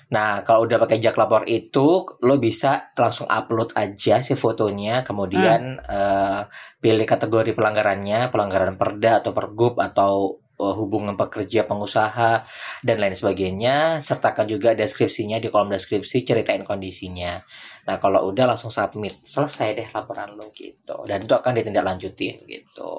Nah, 0.09 0.41
kalau 0.41 0.65
udah 0.65 0.81
pakai 0.81 0.97
jak 0.97 1.13
lapor 1.21 1.45
itu 1.45 2.01
lo 2.25 2.35
bisa 2.41 2.89
langsung 2.97 3.29
upload 3.29 3.77
aja 3.77 4.25
si 4.25 4.33
fotonya, 4.33 5.05
kemudian 5.05 5.77
eh, 5.85 6.41
pilih 6.81 7.05
kategori 7.05 7.53
pelanggarannya, 7.53 8.33
pelanggaran 8.33 8.73
perda 8.73 9.21
atau 9.21 9.37
pergub 9.37 9.77
atau 9.77 10.41
eh, 10.57 10.75
hubungan 10.81 11.13
pekerja 11.13 11.69
pengusaha 11.69 12.41
dan 12.81 12.97
lain 12.97 13.13
sebagainya, 13.13 14.01
sertakan 14.01 14.49
juga 14.49 14.73
deskripsinya 14.73 15.37
di 15.37 15.53
kolom 15.53 15.69
deskripsi, 15.69 16.25
ceritain 16.25 16.65
kondisinya. 16.65 17.45
Nah, 17.85 18.01
kalau 18.01 18.33
udah 18.33 18.49
langsung 18.49 18.73
submit, 18.73 19.13
selesai 19.13 19.77
deh 19.77 19.89
laporan 19.93 20.33
lo 20.33 20.49
gitu. 20.57 21.05
Dan 21.05 21.21
itu 21.21 21.37
akan 21.37 21.53
ditindaklanjutin 21.53 22.49
gitu. 22.49 22.93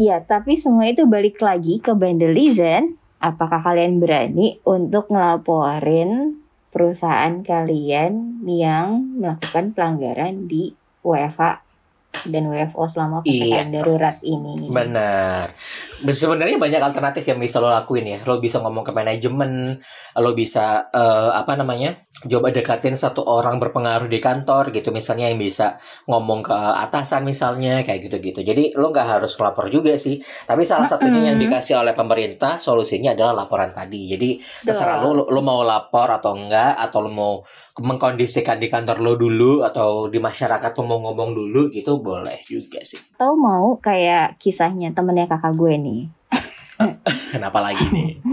Iya, 0.00 0.24
tapi 0.24 0.56
semua 0.56 0.88
itu 0.88 1.04
balik 1.04 1.44
lagi 1.44 1.76
ke 1.76 1.92
Bandelizen. 1.92 2.96
Apakah 3.20 3.60
kalian 3.60 4.00
berani 4.04 4.60
untuk 4.68 5.08
ngelaporin 5.08 6.43
perusahaan 6.74 7.38
kalian 7.46 8.42
yang 8.42 9.14
melakukan 9.22 9.70
pelanggaran 9.70 10.50
di 10.50 10.74
WFH 11.06 11.62
dan 12.34 12.50
WFO 12.50 12.84
selama 12.90 13.22
PPKM 13.22 13.68
darurat 13.70 14.18
ini? 14.26 14.66
Benar. 14.66 15.54
Sebenarnya 16.02 16.58
banyak 16.58 16.82
alternatif 16.82 17.22
yang 17.28 17.38
bisa 17.38 17.62
lo 17.62 17.70
lakuin 17.70 18.06
ya. 18.06 18.18
Lo 18.26 18.42
bisa 18.42 18.58
ngomong 18.58 18.82
ke 18.82 18.90
manajemen, 18.90 19.78
lo 20.18 20.30
bisa 20.34 20.90
eh, 20.90 21.30
apa 21.30 21.54
namanya? 21.54 21.94
Coba 22.24 22.50
dekatin 22.54 22.94
satu 22.94 23.26
orang 23.26 23.58
berpengaruh 23.58 24.08
di 24.08 24.22
kantor 24.22 24.70
gitu 24.70 24.94
misalnya 24.94 25.28
yang 25.28 25.38
bisa 25.38 25.76
ngomong 26.08 26.46
ke 26.46 26.54
atasan 26.54 27.26
misalnya 27.26 27.82
kayak 27.82 28.08
gitu-gitu. 28.08 28.40
Jadi 28.40 28.72
lo 28.78 28.90
nggak 28.90 29.18
harus 29.18 29.36
lapor 29.38 29.68
juga 29.68 29.94
sih. 30.00 30.18
Tapi 30.46 30.62
salah 30.64 30.88
satunya 30.88 31.30
yang 31.30 31.36
Mm-mm. 31.36 31.50
dikasih 31.50 31.78
oleh 31.78 31.92
pemerintah 31.92 32.58
solusinya 32.58 33.12
adalah 33.12 33.44
laporan 33.44 33.70
tadi. 33.70 34.08
Jadi 34.08 34.40
terserah 34.64 35.02
lo, 35.02 35.12
lo, 35.12 35.24
lo 35.28 35.40
mau 35.42 35.60
lapor 35.62 36.10
atau 36.10 36.32
enggak 36.38 36.78
atau 36.80 36.98
lo 37.04 37.10
mau 37.10 37.34
mengkondisikan 37.82 38.62
di 38.62 38.70
kantor 38.70 39.02
lo 39.02 39.12
dulu 39.18 39.66
atau 39.66 40.06
di 40.06 40.22
masyarakat 40.22 40.70
lo 40.78 40.82
mau 40.86 40.98
ngomong 41.10 41.30
dulu 41.34 41.66
gitu 41.74 41.98
boleh 41.98 42.38
juga 42.46 42.78
sih. 42.86 43.02
Atau 43.18 43.34
mau 43.34 43.74
kayak 43.82 44.38
kisahnya 44.38 44.94
temennya 44.94 45.26
kakak 45.26 45.58
gue 45.58 45.74
nih. 45.84 46.02
Kenapa 47.36 47.60
lagi 47.60 47.84
nih? 47.92 48.24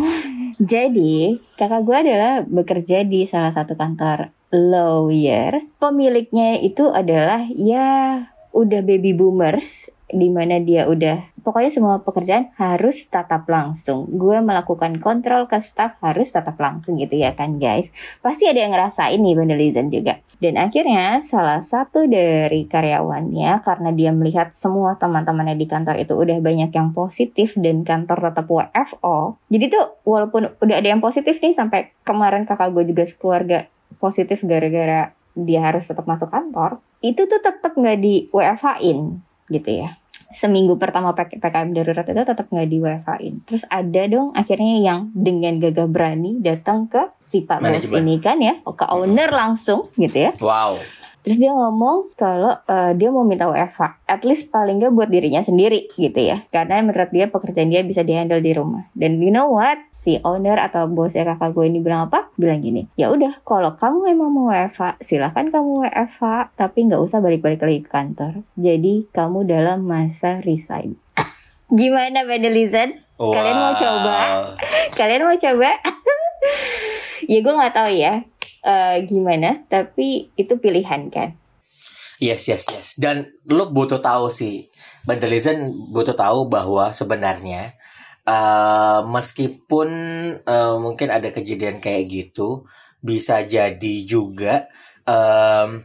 Jadi, 0.61 1.35
kakak 1.59 1.83
gue 1.83 1.97
adalah 2.07 2.33
bekerja 2.47 3.03
di 3.03 3.27
salah 3.27 3.51
satu 3.51 3.75
kantor 3.75 4.31
lawyer. 4.55 5.67
Pemiliknya 5.79 6.59
itu 6.59 6.87
adalah 6.87 7.43
ya 7.51 8.23
udah 8.51 8.81
baby 8.83 9.15
boomers 9.15 9.91
di 10.11 10.29
mana 10.29 10.59
dia 10.61 10.85
udah 10.87 11.31
pokoknya 11.41 11.71
semua 11.73 11.95
pekerjaan 12.05 12.53
harus 12.55 13.07
tatap 13.09 13.49
langsung. 13.49 14.07
Gue 14.13 14.37
melakukan 14.39 15.01
kontrol 15.01 15.49
ke 15.49 15.59
staff 15.59 15.97
harus 15.99 16.29
tatap 16.29 16.55
langsung 16.61 17.01
gitu 17.01 17.17
ya 17.17 17.33
kan 17.33 17.57
guys. 17.57 17.89
Pasti 18.21 18.45
ada 18.47 18.61
yang 18.61 18.71
ngerasain 18.71 19.17
nih 19.17 19.35
vandalism 19.35 19.89
juga. 19.89 20.21
Dan 20.41 20.57
akhirnya 20.57 21.21
salah 21.21 21.61
satu 21.61 22.09
dari 22.09 22.65
karyawannya 22.65 23.61
karena 23.61 23.89
dia 23.93 24.09
melihat 24.09 24.53
semua 24.57 24.97
teman-temannya 24.97 25.53
di 25.57 25.69
kantor 25.69 26.01
itu 26.01 26.17
udah 26.17 26.37
banyak 26.41 26.71
yang 26.73 26.93
positif 26.93 27.53
dan 27.57 27.85
kantor 27.85 28.31
tetap 28.31 28.49
WFO. 28.49 29.37
Jadi 29.49 29.65
tuh 29.69 29.85
walaupun 30.05 30.49
udah 30.57 30.75
ada 30.77 30.89
yang 30.89 31.01
positif 31.01 31.37
nih 31.41 31.53
sampai 31.53 31.93
kemarin 32.01 32.49
kakak 32.49 32.73
gue 32.73 32.89
juga 32.89 33.05
sekeluarga 33.05 33.69
positif 34.01 34.41
gara-gara 34.47 35.13
dia 35.37 35.63
harus 35.63 35.87
tetap 35.87 36.03
masuk 36.03 36.27
kantor, 36.27 36.83
itu 36.99 37.23
tuh 37.23 37.39
tetap 37.39 37.71
nggak 37.71 37.97
di 38.03 38.27
WFH-in 38.35 39.30
gitu 39.51 39.83
ya. 39.83 39.91
Seminggu 40.31 40.79
pertama 40.79 41.11
PK 41.11 41.43
PKM 41.43 41.75
darurat 41.75 42.07
itu 42.07 42.23
tetap 42.23 42.47
nggak 42.47 42.69
di 42.71 42.77
WFH-in. 42.79 43.43
Terus 43.43 43.67
ada 43.67 44.01
dong 44.07 44.31
akhirnya 44.31 44.79
yang 44.79 45.11
dengan 45.11 45.59
gagah 45.59 45.91
berani 45.91 46.39
datang 46.39 46.87
ke 46.87 47.11
si 47.19 47.43
Pak 47.43 47.59
Bos 47.59 47.67
Manajemen. 47.67 47.99
ini 48.07 48.15
kan 48.23 48.39
ya, 48.39 48.63
ke 48.63 48.85
owner 48.87 49.27
langsung 49.27 49.83
gitu 49.99 50.15
ya. 50.15 50.31
Wow. 50.39 50.79
Terus 51.21 51.37
dia 51.37 51.53
ngomong 51.53 52.17
kalau 52.17 52.57
eh, 52.65 52.97
dia 52.97 53.13
mau 53.13 53.21
minta 53.21 53.45
WFH, 53.45 54.09
at 54.09 54.21
least 54.25 54.49
paling 54.49 54.81
nggak 54.81 54.93
buat 54.93 55.09
dirinya 55.13 55.45
sendiri 55.45 55.85
gitu 55.93 56.17
ya. 56.17 56.41
Karena 56.49 56.81
menurut 56.81 57.13
dia 57.13 57.29
pekerjaan 57.29 57.69
dia 57.69 57.85
bisa 57.85 58.01
dihandle 58.01 58.41
di 58.41 58.51
rumah. 58.57 58.89
Dan 58.97 59.21
you 59.21 59.29
know 59.29 59.53
what? 59.53 59.77
Si 59.93 60.17
owner 60.25 60.57
atau 60.57 60.89
bosnya 60.89 61.21
kakak 61.21 61.53
gue 61.53 61.69
ini 61.69 61.77
bilang 61.77 62.09
apa? 62.09 62.33
Bilang 62.33 62.65
gini, 62.65 62.89
ya 62.97 63.13
udah 63.13 63.45
kalau 63.45 63.77
kamu 63.77 64.17
emang 64.17 64.29
mau 64.33 64.49
WFH, 64.49 65.05
silahkan 65.05 65.53
kamu 65.53 65.85
WFH, 65.85 66.57
tapi 66.57 66.89
nggak 66.89 67.01
usah 67.01 67.21
balik-balik 67.21 67.61
lagi 67.61 67.85
ke 67.85 67.89
kantor. 67.93 68.41
Jadi 68.57 69.05
kamu 69.13 69.45
dalam 69.45 69.85
masa 69.85 70.41
resign. 70.41 70.97
Gimana 71.69 72.25
Vandalizan? 72.25 72.97
Kalian 73.21 73.57
mau 73.61 73.73
coba? 73.77 74.17
Kalian 74.97 75.21
mau 75.21 75.37
coba? 75.37 75.69
ya 77.31 77.39
gue 77.45 77.53
nggak 77.53 77.75
tahu 77.77 77.91
ya 77.93 78.25
eh, 78.65 79.05
gimana, 79.05 79.65
tapi 79.69 80.33
itu 80.37 80.57
pilihan 80.57 81.09
kan. 81.09 81.37
Yes, 82.21 82.45
yes, 82.45 82.69
yes. 82.69 82.87
Dan 83.01 83.25
lo 83.49 83.73
butuh 83.73 83.97
tahu 83.97 84.29
sih, 84.29 84.69
Bandelizen 85.09 85.73
butuh 85.89 86.13
tahu 86.13 86.49
bahwa 86.49 86.93
sebenarnya 86.93 87.73
eh 88.21 89.01
meskipun 89.01 89.89
eh, 90.45 90.75
mungkin 90.77 91.09
ada 91.09 91.33
kejadian 91.33 91.81
kayak 91.81 92.05
gitu, 92.05 92.69
bisa 93.01 93.41
jadi 93.41 93.95
juga 94.05 94.69
em, 95.09 95.81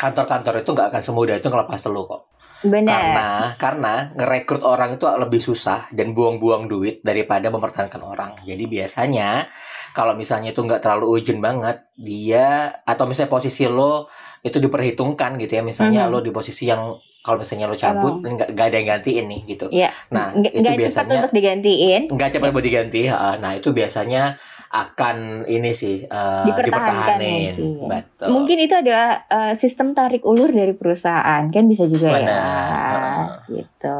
kantor-kantor 0.00 0.64
itu 0.64 0.70
nggak 0.72 0.88
akan 0.88 1.02
semudah 1.04 1.36
itu 1.36 1.48
ngelepas 1.52 1.84
lo 1.92 2.08
kok. 2.08 2.22
Benar. 2.60 2.92
Karena 2.92 3.28
karena 3.56 3.94
ngerekrut 4.16 4.64
orang 4.64 4.96
itu 4.96 5.04
lebih 5.08 5.40
susah 5.40 5.88
dan 5.96 6.12
buang-buang 6.12 6.68
duit 6.68 7.00
daripada 7.00 7.48
mempertahankan 7.48 8.00
orang. 8.04 8.32
Jadi 8.44 8.64
biasanya 8.68 9.48
kalau 9.90 10.14
misalnya 10.14 10.50
itu 10.50 10.60
nggak 10.60 10.80
terlalu 10.80 11.06
urgent 11.10 11.38
banget, 11.38 11.76
dia 11.94 12.46
atau 12.82 13.04
misalnya 13.04 13.30
posisi 13.30 13.64
lo 13.64 14.06
itu 14.40 14.56
diperhitungkan 14.56 15.36
gitu 15.36 15.52
ya. 15.56 15.62
Misalnya 15.62 16.06
Mhm. 16.06 16.10
lo 16.10 16.18
di 16.18 16.30
posisi 16.30 16.66
yang 16.66 16.94
kalau 17.20 17.36
misalnya 17.36 17.68
lo 17.68 17.76
cabut 17.76 18.24
nggak 18.24 18.56
nggak 18.56 18.66
ada 18.66 18.76
yang 18.76 18.88
gantiin 18.96 19.24
nih 19.28 19.40
gitu. 19.46 19.66
Iya. 19.68 19.92
Nah 20.08 20.32
Nggak 20.32 20.52
itu 20.52 20.58
nggak 20.58 20.72
cepat 20.72 20.80
biasanya 20.80 21.18
untuk 21.20 21.34
digantiin. 21.36 22.00
nggak 22.08 22.30
cepat 22.32 22.48
buat 22.50 22.64
diganti. 22.64 23.02
Nah 23.12 23.52
itu 23.52 23.68
biasanya 23.70 24.22
akan 24.70 25.50
ini 25.50 25.74
sih 25.74 26.06
eh, 26.06 26.44
Dipertahankan 26.46 27.18
dipertahanin. 27.18 27.54
mungkin. 27.58 27.88
Betul. 27.90 28.28
Mungkin 28.30 28.58
itu 28.62 28.74
adalah 28.78 29.26
eh, 29.26 29.54
sistem 29.58 29.92
tarik 29.92 30.22
ulur 30.22 30.46
dari 30.46 30.70
perusahaan 30.72 31.42
kan 31.50 31.64
bisa 31.66 31.90
juga 31.90 32.14
Benar. 32.14 32.22
ya. 32.22 32.38
Heeh. 32.86 33.24
Gitu. 33.50 33.96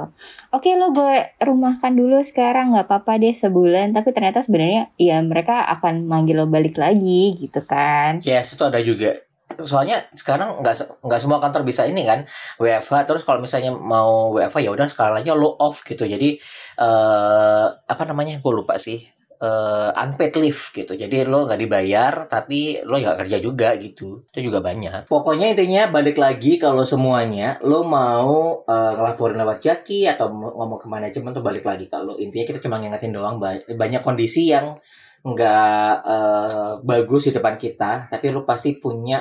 Oke 0.54 0.78
lo 0.78 0.94
gue 0.94 1.14
rumahkan 1.42 1.90
dulu 1.90 2.22
sekarang 2.22 2.70
nggak 2.70 2.86
apa-apa 2.86 3.18
deh 3.18 3.34
sebulan. 3.34 3.90
Tapi 3.90 4.14
ternyata 4.14 4.40
sebenarnya 4.40 4.94
ya 4.94 5.18
mereka 5.20 5.66
akan 5.74 6.06
manggil 6.06 6.38
lo 6.38 6.46
balik 6.46 6.78
lagi 6.78 7.34
gitu 7.34 7.66
kan. 7.66 8.22
Yes, 8.22 8.54
itu 8.54 8.62
ada 8.62 8.78
juga. 8.78 9.18
Soalnya 9.50 10.06
sekarang 10.14 10.62
nggak 10.62 11.02
nggak 11.02 11.20
semua 11.20 11.42
kantor 11.42 11.66
bisa 11.66 11.82
ini 11.82 12.06
kan 12.06 12.22
WFH. 12.62 13.10
Terus 13.10 13.26
kalau 13.26 13.42
misalnya 13.42 13.74
mau 13.74 14.30
WFH 14.30 14.62
ya 14.62 14.70
udah 14.70 14.86
sekalian 14.86 15.18
aja 15.18 15.34
lo 15.34 15.58
off 15.58 15.82
gitu. 15.82 16.06
Jadi 16.06 16.38
eh 16.78 17.66
apa 17.66 18.02
namanya? 18.06 18.38
Gue 18.38 18.54
lupa 18.54 18.78
sih. 18.78 19.02
Eh 19.40 19.90
unpaid 19.96 20.36
leave 20.36 20.62
gitu. 20.76 20.92
Jadi 20.92 21.24
lo 21.24 21.48
nggak 21.48 21.60
dibayar 21.64 22.14
tapi 22.28 22.84
lo 22.84 23.00
nggak 23.00 23.24
kerja 23.24 23.38
juga 23.40 23.72
gitu. 23.80 24.20
Itu 24.28 24.38
juga 24.52 24.60
banyak. 24.60 25.08
Pokoknya 25.08 25.56
intinya 25.56 25.88
balik 25.88 26.20
lagi 26.20 26.60
kalau 26.60 26.84
semuanya 26.84 27.56
lo 27.64 27.80
mau 27.88 28.60
eh, 28.68 28.92
ngelaporin 29.00 29.40
lewat 29.40 29.58
Jaki 29.64 30.04
atau 30.12 30.28
ngomong 30.28 30.76
ke 30.76 30.86
manajemen 30.92 31.32
tuh 31.32 31.44
balik 31.44 31.64
lagi 31.64 31.88
kalau 31.88 32.20
intinya 32.20 32.44
kita 32.52 32.60
cuma 32.60 32.76
ngingetin 32.76 33.16
doang 33.16 33.40
ba- 33.40 33.64
banyak 33.64 34.04
kondisi 34.04 34.52
yang 34.52 34.76
nggak 35.24 35.92
eh, 36.04 36.72
bagus 36.84 37.28
di 37.28 37.32
depan 37.36 37.56
kita 37.60 38.08
tapi 38.12 38.32
lo 38.32 38.44
pasti 38.48 38.76
punya 38.80 39.20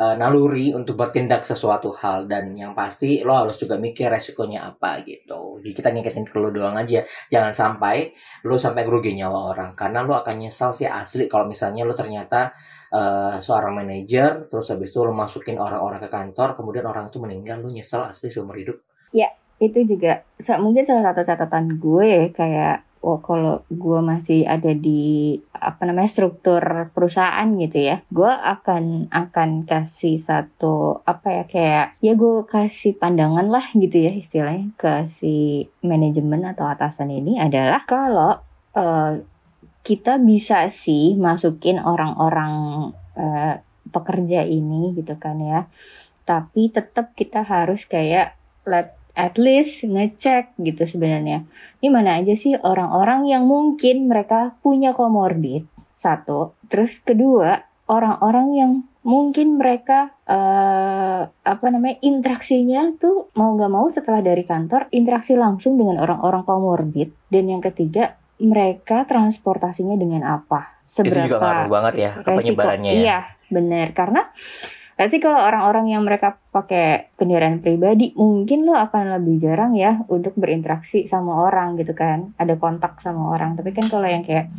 eh, 0.00 0.14
naluri 0.18 0.74
untuk 0.74 0.98
bertindak 0.98 1.46
sesuatu 1.46 1.94
hal 1.98 2.26
dan 2.30 2.54
yang 2.54 2.72
pasti 2.72 3.22
lo 3.22 3.34
harus 3.34 3.58
juga 3.58 3.78
mikir 3.78 4.10
resikonya 4.10 4.70
apa 4.74 5.02
gitu. 5.06 5.62
Jadi 5.62 5.74
kita 5.74 5.88
ngingetin 5.94 6.26
ke 6.26 6.36
lo 6.38 6.50
doang 6.50 6.74
aja. 6.78 7.02
Jangan 7.30 7.52
sampai 7.54 8.10
lo 8.46 8.56
sampai 8.58 8.82
ngerugi 8.86 9.14
nyawa 9.18 9.54
orang. 9.54 9.70
Karena 9.74 10.02
lo 10.02 10.18
akan 10.18 10.34
nyesal 10.42 10.74
sih 10.74 10.86
asli 10.90 11.30
kalau 11.30 11.46
misalnya 11.46 11.86
lo 11.86 11.94
ternyata 11.94 12.54
eh, 12.90 13.38
seorang 13.38 13.74
manajer 13.84 14.50
terus 14.50 14.70
habis 14.74 14.90
itu 14.90 15.02
lo 15.02 15.14
masukin 15.14 15.58
orang-orang 15.58 16.02
ke 16.02 16.10
kantor 16.10 16.58
kemudian 16.58 16.86
orang 16.86 17.10
itu 17.10 17.18
meninggal 17.22 17.62
lo 17.62 17.70
nyesel 17.70 18.06
asli 18.06 18.30
seumur 18.30 18.58
hidup. 18.58 18.78
Itu 19.62 19.86
juga 19.86 20.26
mungkin 20.58 20.82
salah 20.82 21.14
satu 21.14 21.22
catatan 21.22 21.78
gue 21.78 22.34
kayak 22.34 22.93
oh 23.04 23.20
kalau 23.20 23.60
gue 23.68 24.00
masih 24.00 24.48
ada 24.48 24.72
di 24.72 25.36
apa 25.52 25.84
namanya 25.84 26.08
struktur 26.08 26.88
perusahaan 26.96 27.44
gitu 27.60 27.76
ya 27.76 28.00
gue 28.08 28.32
akan 28.32 29.12
akan 29.12 29.68
kasih 29.68 30.16
satu 30.16 31.04
apa 31.04 31.28
ya 31.28 31.44
kayak 31.44 31.86
ya 32.00 32.16
gue 32.16 32.48
kasih 32.48 32.96
pandangan 32.96 33.44
lah 33.52 33.68
gitu 33.76 34.00
ya 34.00 34.12
istilahnya 34.16 34.72
ke 34.80 35.04
si 35.04 35.68
manajemen 35.84 36.48
atau 36.48 36.64
atasan 36.64 37.12
ini 37.12 37.36
adalah 37.36 37.84
kalau 37.84 38.40
uh, 38.72 39.20
kita 39.84 40.16
bisa 40.16 40.72
sih 40.72 41.12
masukin 41.20 41.76
orang-orang 41.76 42.52
uh, 43.20 43.60
pekerja 43.92 44.48
ini 44.48 44.96
gitu 44.96 45.20
kan 45.20 45.36
ya 45.44 45.68
tapi 46.24 46.72
tetap 46.72 47.12
kita 47.12 47.44
harus 47.44 47.84
kayak 47.84 48.40
let 48.64 48.96
at 49.14 49.38
least 49.38 49.86
ngecek 49.86 50.58
gitu 50.58 50.82
sebenarnya. 50.86 51.46
Ini 51.80 51.88
mana 51.90 52.18
aja 52.18 52.34
sih 52.34 52.58
orang-orang 52.58 53.30
yang 53.30 53.46
mungkin 53.46 54.10
mereka 54.10 54.58
punya 54.60 54.90
komorbid 54.90 55.66
satu, 55.98 56.52
terus 56.68 57.00
kedua 57.00 57.64
orang-orang 57.86 58.48
yang 58.54 58.72
mungkin 59.04 59.60
mereka 59.60 60.16
uh, 60.24 61.28
apa 61.28 61.66
namanya 61.68 62.00
interaksinya 62.00 62.96
tuh 62.96 63.28
mau 63.36 63.52
nggak 63.52 63.72
mau 63.72 63.84
setelah 63.92 64.24
dari 64.24 64.48
kantor 64.48 64.88
interaksi 64.96 65.36
langsung 65.36 65.76
dengan 65.76 66.00
orang-orang 66.00 66.42
komorbid 66.48 67.12
dan 67.28 67.44
yang 67.52 67.60
ketiga 67.60 68.16
mereka 68.40 69.04
transportasinya 69.04 69.94
dengan 69.94 70.24
apa? 70.24 70.80
Seberapa 70.82 71.22
itu 71.22 71.28
juga 71.30 71.38
ngaruh 71.44 71.70
banget 71.70 71.94
ya 72.00 72.10
ke 72.18 72.30
penyebarannya 72.32 72.90
ya. 72.90 73.00
Iya 73.00 73.18
benar 73.52 73.88
karena 73.92 74.22
Nanti 74.94 75.18
kalau 75.18 75.42
orang-orang 75.42 75.90
yang 75.90 76.06
mereka 76.06 76.38
pakai 76.54 77.10
kendaraan 77.18 77.58
pribadi, 77.58 78.14
mungkin 78.14 78.62
lo 78.62 78.78
akan 78.78 79.18
lebih 79.18 79.42
jarang 79.42 79.74
ya 79.74 80.06
untuk 80.06 80.38
berinteraksi 80.38 81.10
sama 81.10 81.50
orang 81.50 81.74
gitu 81.78 81.98
kan. 81.98 82.30
Ada 82.38 82.54
kontak 82.54 83.02
sama 83.02 83.34
orang. 83.34 83.58
Tapi 83.58 83.74
kan 83.74 83.90
kalau 83.90 84.06
yang 84.06 84.22
kayak 84.22 84.54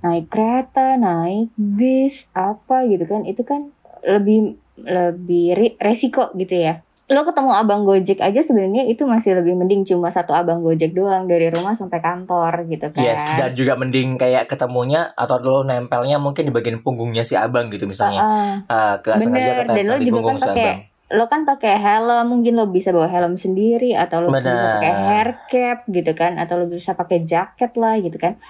naik 0.00 0.32
kereta, 0.32 0.96
naik 0.96 1.52
bis, 1.56 2.24
apa 2.32 2.88
gitu 2.88 3.04
kan, 3.04 3.28
itu 3.28 3.44
kan 3.44 3.72
lebih 4.04 4.56
lebih 4.74 5.78
resiko 5.78 6.34
gitu 6.34 6.58
ya 6.58 6.82
lo 7.14 7.22
ketemu 7.22 7.50
abang 7.54 7.86
Gojek 7.86 8.18
aja 8.18 8.40
sebenarnya 8.42 8.90
itu 8.90 9.06
masih 9.06 9.38
lebih 9.38 9.54
mending 9.54 9.86
cuma 9.86 10.10
satu 10.10 10.34
abang 10.34 10.60
Gojek 10.60 10.92
doang 10.92 11.30
dari 11.30 11.48
rumah 11.48 11.78
sampai 11.78 12.02
kantor 12.02 12.66
gitu 12.66 12.90
kan. 12.90 13.00
Yes, 13.00 13.24
dan 13.38 13.54
juga 13.54 13.78
mending 13.78 14.18
kayak 14.18 14.50
ketemunya 14.50 15.14
atau 15.14 15.38
lo 15.38 15.62
nempelnya 15.62 16.18
mungkin 16.18 16.50
di 16.50 16.52
bagian 16.52 16.82
punggungnya 16.82 17.22
si 17.22 17.38
abang 17.38 17.70
gitu 17.70 17.86
misalnya. 17.86 18.20
Uh, 18.66 18.74
uh, 18.74 18.94
ke 18.98 19.14
bener, 19.14 19.64
dan 19.64 19.84
lo 19.86 19.96
juga 20.02 20.20
kan 20.34 20.38
pakai 20.42 20.94
lo 21.14 21.30
kan 21.30 21.46
pakai 21.46 21.78
helm 21.78 22.26
mungkin 22.26 22.58
lo 22.58 22.66
bisa 22.66 22.90
bawa 22.90 23.06
helm 23.06 23.38
sendiri 23.38 23.94
atau 23.94 24.24
lo 24.24 24.28
Bener. 24.34 24.50
bisa 24.50 24.66
pakai 24.80 24.92
hair 24.92 25.28
cap 25.46 25.78
gitu 25.86 26.12
kan 26.16 26.40
atau 26.40 26.58
lo 26.58 26.66
bisa 26.66 26.96
pakai 26.98 27.22
jaket 27.22 27.76
lah 27.78 28.00
gitu 28.02 28.18
kan 28.18 28.40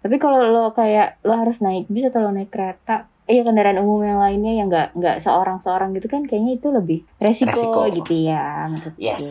tapi 0.00 0.16
kalau 0.16 0.46
lo 0.48 0.72
kayak 0.72 1.20
lo 1.26 1.36
harus 1.36 1.60
naik 1.60 1.90
bis 1.92 2.08
atau 2.08 2.24
lo 2.24 2.30
naik 2.32 2.48
kereta 2.48 3.10
iya 3.24 3.40
kendaraan 3.40 3.80
umum 3.80 4.04
yang 4.04 4.20
lainnya 4.20 4.52
yang 4.52 4.68
nggak 4.68 4.92
nggak 4.96 5.16
seorang 5.20 5.56
seorang 5.60 5.96
gitu 5.96 6.12
kan 6.12 6.28
kayaknya 6.28 6.60
itu 6.60 6.68
lebih 6.68 6.98
resiko, 7.16 7.52
resiko. 7.52 7.80
gitu 7.88 8.28
ya 8.28 8.68
yes 9.00 9.26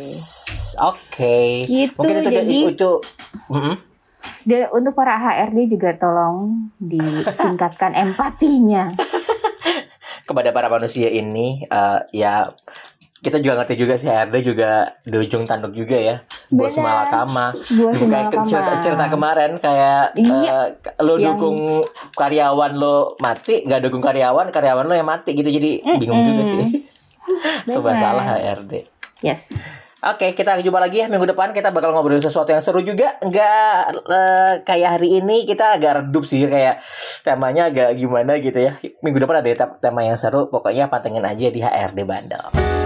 oke 0.82 0.98
okay. 1.14 1.62
gitu 1.70 1.94
mungkin 2.02 2.16
itu 2.26 2.30
jadi 2.34 2.58
itu 2.74 2.92
mm 3.50 3.62
-hmm. 3.62 3.76
De, 4.44 4.68
untuk 4.72 4.96
para 4.96 5.20
HRD 5.20 5.76
juga 5.76 5.96
tolong 6.00 6.68
ditingkatkan 6.80 7.96
empatinya 8.08 8.96
kepada 10.24 10.56
para 10.56 10.72
manusia 10.72 11.12
ini 11.12 11.64
uh, 11.68 12.04
ya 12.16 12.52
kita 13.24 13.40
juga 13.40 13.64
ngerti 13.64 13.76
juga 13.80 13.96
sih 13.96 14.12
HRD 14.12 14.36
juga 14.44 14.96
di 15.04 15.16
ujung 15.16 15.44
tanduk 15.48 15.76
juga 15.76 15.96
ya 15.96 16.16
bos 16.54 16.78
malakama 16.78 17.50
kayak 17.98 18.30
cerita, 18.46 18.74
cerita 18.78 19.06
kemarin 19.10 19.58
kayak 19.58 20.14
iya, 20.16 20.70
uh, 20.72 21.04
lo 21.04 21.18
yang... 21.18 21.34
dukung 21.34 21.82
karyawan 22.14 22.78
lo 22.78 23.18
mati 23.18 23.66
gak 23.66 23.82
dukung 23.82 24.06
karyawan 24.06 24.54
karyawan 24.54 24.86
lo 24.86 24.94
yang 24.94 25.10
mati 25.10 25.34
gitu. 25.34 25.50
Jadi 25.50 25.82
mm 25.82 25.88
-mm. 25.90 25.98
bingung 25.98 26.22
juga 26.30 26.44
sih. 26.46 26.62
Sobat 27.72 27.98
salah 27.98 28.24
HRD 28.38 28.86
yes. 29.24 29.50
Oke, 30.04 30.36
kita 30.36 30.60
jumpa 30.60 30.84
lagi 30.84 31.00
ya 31.00 31.08
minggu 31.08 31.32
depan. 31.32 31.56
Kita 31.56 31.72
bakal 31.72 31.96
ngobrolin 31.96 32.20
sesuatu 32.20 32.52
yang 32.52 32.60
seru 32.60 32.84
juga. 32.84 33.16
Enggak 33.24 34.04
uh, 34.04 34.60
kayak 34.68 35.00
hari 35.00 35.24
ini 35.24 35.48
kita 35.48 35.80
agak 35.80 36.04
redup 36.04 36.28
sih. 36.28 36.44
Kayak 36.44 36.84
temanya 37.24 37.72
agak 37.72 37.96
gimana 37.96 38.36
gitu 38.44 38.60
ya. 38.68 38.76
Minggu 39.00 39.24
depan 39.24 39.40
ada 39.40 39.72
tema 39.80 40.04
yang 40.04 40.20
seru. 40.20 40.52
Pokoknya 40.52 40.92
pantengin 40.92 41.24
aja 41.24 41.48
di 41.48 41.64
HRD 41.64 42.04
Bandel. 42.04 42.83